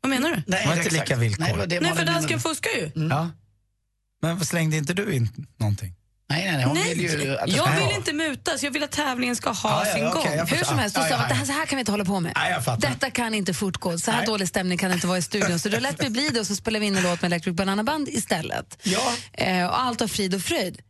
Vad 0.00 0.10
menar 0.10 0.30
du? 0.30 0.42
det 0.46 0.50
var 0.52 0.58
inte 0.60 0.86
exakt. 0.86 0.92
lika 0.92 1.16
villkor. 1.16 1.40
Nej, 1.44 1.52
det 1.52 1.58
var 1.58 1.66
det 1.66 1.80
Nej, 1.80 1.94
för 1.94 2.04
dansken 2.04 2.40
fuskar 2.40 2.70
ju. 2.70 2.90
Ja. 3.10 3.30
Men 4.22 4.44
slängde 4.44 4.76
inte 4.76 4.94
du 4.94 5.14
in 5.14 5.28
någonting? 5.56 5.94
Nej, 6.30 6.44
nej, 6.44 6.52
nej. 6.56 6.64
Hon 6.64 6.74
Nej, 6.76 6.94
vill 6.94 7.02
ju 7.22 7.36
att 7.36 7.48
jag 7.48 7.70
vill 7.74 7.82
vara- 7.84 7.96
inte 7.96 8.12
mutas. 8.12 8.62
Jag 8.62 8.70
vill 8.70 8.82
att 8.82 8.90
tävlingen 8.90 9.36
ska 9.36 9.50
ha 9.50 9.70
Ja, 9.70 9.86
ja, 9.88 9.94
sin 9.94 10.06
okej, 10.06 10.36
gång. 10.38 10.46
Hur 10.58 10.64
som 10.64 10.78
helst, 10.78 10.96
då 10.96 11.02
Ja, 11.02 11.08
sa 11.08 11.14
ja, 11.14 11.20
att 11.22 11.28
det 11.28 11.34
här, 11.34 11.44
så 11.46 11.52
här 11.52 11.66
kan 11.66 11.76
vi 11.76 11.80
inte 11.80 11.92
hålla 11.92 12.04
på 12.04 12.20
med. 12.20 12.32
Nej, 12.36 12.50
jag 12.52 12.64
fattar. 12.64 12.88
Detta 12.90 13.10
kan 13.10 13.34
inte 13.34 13.54
fortgå. 13.54 13.98
Så 13.98 14.10
här 14.10 14.18
Nej. 14.18 14.26
dålig 14.26 14.48
stämning 14.48 14.78
kan 14.78 14.88
det 14.90 14.94
inte 14.94 15.06
vara 15.06 15.18
i 15.18 15.22
studion. 15.22 15.58
Så 15.58 15.68
då 15.68 15.78
lät 15.78 16.04
vi 16.04 16.10
bli 16.10 16.28
det 16.28 16.40
och 16.40 16.46
så 16.46 16.56
spelade 16.56 16.80
vi 16.80 16.86
in 16.86 16.96
en 16.96 17.02
låt 17.02 17.22
med 17.22 17.28
Electric 17.32 17.56
Banana 17.56 17.84
Band 17.84 18.08
istället. 18.08 18.78
Ja. 18.82 19.12
Eh, 19.32 19.66
och 19.66 19.80
allt 19.80 20.00
var 20.00 20.08
frid 20.08 20.34
och 20.34 20.42
fröjd. 20.42 20.80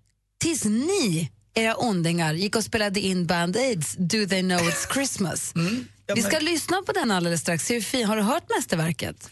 Tills 0.40 0.64
ni, 0.64 1.30
era 1.54 1.74
ondingar, 1.76 2.32
gick 2.32 2.56
och 2.56 2.64
spelade 2.64 3.00
in 3.00 3.26
Band 3.26 3.56
Aids 3.56 3.94
Do 3.98 4.26
They 4.26 4.40
Know 4.42 4.60
It's 4.60 4.92
Christmas. 4.94 5.52
Mm. 5.54 5.88
Ja, 6.10 6.14
vi 6.14 6.22
men- 6.22 6.30
ska 6.30 6.40
lyssna 6.40 6.82
på 6.86 6.92
den 6.92 7.10
alldeles 7.10 7.40
strax. 7.40 7.70
Hur 7.70 7.80
fin. 7.80 8.06
Har 8.06 8.16
du 8.16 8.22
hört 8.22 8.42
mästerverket? 8.56 9.30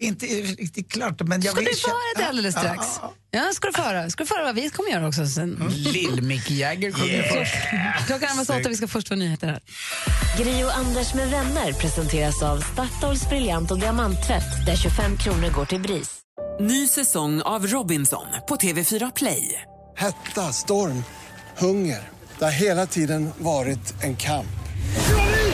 Inte 0.00 0.26
riktigt 0.26 0.92
klart, 0.92 1.20
men 1.20 1.40
jag 1.42 1.52
Ska 1.52 1.60
vill 1.60 1.68
du 1.72 1.76
få 1.80 1.88
höra 1.88 1.98
det 2.16 2.28
alldeles 2.28 2.54
strax? 2.54 2.86
Ja, 3.30 3.50
ska 3.54 3.66
du 3.68 3.72
få 3.72 3.82
höra. 3.82 4.10
Ska 4.10 4.22
du 4.22 4.26
få 4.28 4.34
höra 4.34 4.44
vad 4.44 4.54
vi 4.54 4.70
kommer 4.70 4.90
göra 4.90 5.08
också 5.08 5.26
sen. 5.26 5.72
Lill-Mick 5.76 6.50
Jagger 6.50 6.92
sjunger 6.92 7.12
Yeah. 7.14 7.34
först. 7.38 7.54
Klockan 8.06 8.44
sig 8.46 8.60
åtta, 8.60 8.68
vi 8.68 8.76
ska 8.76 8.88
först 8.88 9.08
få 9.08 9.14
nyheter 9.14 9.46
här. 9.46 9.60
Gri 10.38 10.64
och 10.64 10.76
Anders 10.76 11.14
med 11.14 11.30
vänner 11.30 11.72
presenteras 11.72 12.42
av 12.42 12.60
Statoils 12.72 13.28
briljant 13.28 13.70
och 13.70 13.78
diamanttvätt 13.78 14.66
där 14.66 14.76
25 14.76 15.16
kronor 15.16 15.48
går 15.48 15.64
till 15.64 15.80
BRIS. 15.80 16.20
Ny 16.60 16.88
säsong 16.88 17.42
av 17.42 17.66
Robinson 17.66 18.26
på 18.48 18.56
TV4 18.56 19.12
Play. 19.16 19.62
Hetta, 19.96 20.52
storm, 20.52 21.04
hunger. 21.58 22.08
Det 22.38 22.44
har 22.44 22.52
hela 22.52 22.86
tiden 22.86 23.30
varit 23.38 23.94
en 24.02 24.16
kamp. 24.16 24.46